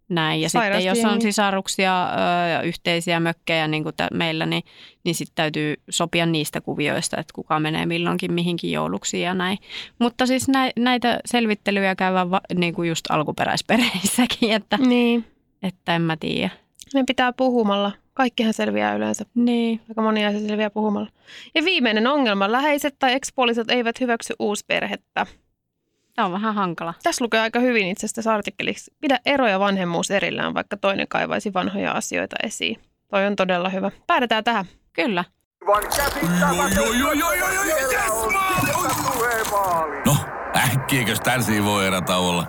näin. 0.08 0.40
Ja 0.40 0.48
sitten 0.48 0.84
jos 0.84 1.04
on 1.04 1.22
sisaruksia 1.22 2.08
ja 2.52 2.62
yhteisiä 2.62 3.20
mökkejä 3.20 3.68
niin 3.68 3.82
kuin 3.82 3.94
meillä, 4.14 4.46
niin, 4.46 4.62
niin 5.04 5.14
sitten 5.14 5.34
täytyy 5.34 5.74
sopia 5.90 6.26
niistä 6.26 6.60
kuvioista, 6.60 7.16
että 7.20 7.32
kuka 7.34 7.60
menee 7.60 7.86
milloinkin 7.86 8.32
mihinkin 8.32 8.72
jouluksi 8.72 9.20
ja 9.20 9.34
näin. 9.34 9.58
Mutta 9.98 10.26
siis 10.26 10.48
nä, 10.48 10.70
näitä 10.76 11.20
selvittelyjä 11.24 11.94
käydään 11.94 12.30
va, 12.30 12.40
niin 12.54 12.74
kuin 12.74 12.88
just 12.88 13.04
alkuperäisperheissäkin, 13.08 14.52
että, 14.52 14.76
niin. 14.76 15.24
että 15.62 15.96
en 15.96 16.02
mä 16.02 16.16
tiedä. 16.16 16.50
Ne 16.94 17.04
pitää 17.06 17.32
puhumalla. 17.32 17.92
Kaikkihan 18.14 18.54
selviää 18.54 18.94
yleensä. 18.94 19.24
Niin. 19.34 19.80
Aika 19.88 20.02
moni 20.02 20.26
asia 20.26 20.40
selviää 20.40 20.70
puhumalla. 20.70 21.08
Ja 21.54 21.64
viimeinen 21.64 22.06
ongelma. 22.06 22.52
Läheiset 22.52 22.96
tai 22.98 23.14
ekspuoliset 23.14 23.70
eivät 23.70 24.00
hyväksy 24.00 24.34
uusperhettä. 24.38 25.26
Tämä 26.16 26.26
on 26.26 26.32
vähän 26.32 26.54
hankala. 26.54 26.94
Tässä 27.02 27.24
lukee 27.24 27.40
aika 27.40 27.58
hyvin 27.60 27.88
itse 27.88 28.00
asiassa 28.00 28.14
tässä 28.14 28.34
artikkelissa. 28.34 28.92
Pidä 29.00 29.20
ero 29.24 29.48
ja 29.48 29.60
vanhemmuus 29.60 30.10
erillään, 30.10 30.54
vaikka 30.54 30.76
toinen 30.76 31.08
kaivaisi 31.08 31.54
vanhoja 31.54 31.92
asioita 31.92 32.36
esiin. 32.42 32.80
Toi 33.10 33.26
on 33.26 33.36
todella 33.36 33.68
hyvä. 33.68 33.90
Päädetään 34.06 34.44
tähän. 34.44 34.64
Kyllä. 34.92 35.24
No, 40.06 40.16
äkkiäkös 40.56 41.20
tän 41.20 41.40
voi 41.64 41.86
erätauolla? 41.86 42.46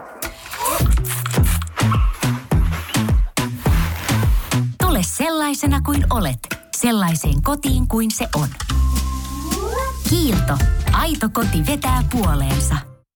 Tule 4.84 5.00
sellaisena 5.02 5.82
kuin 5.82 6.06
olet, 6.10 6.40
sellaiseen 6.76 7.42
kotiin 7.44 7.88
kuin 7.88 8.12
se 8.12 8.28
on. 8.36 8.48
Kiilto. 10.10 10.58
Aito 10.94 11.30
koti 11.34 11.66
vetää 11.68 12.04
puoleensa. 12.12 12.97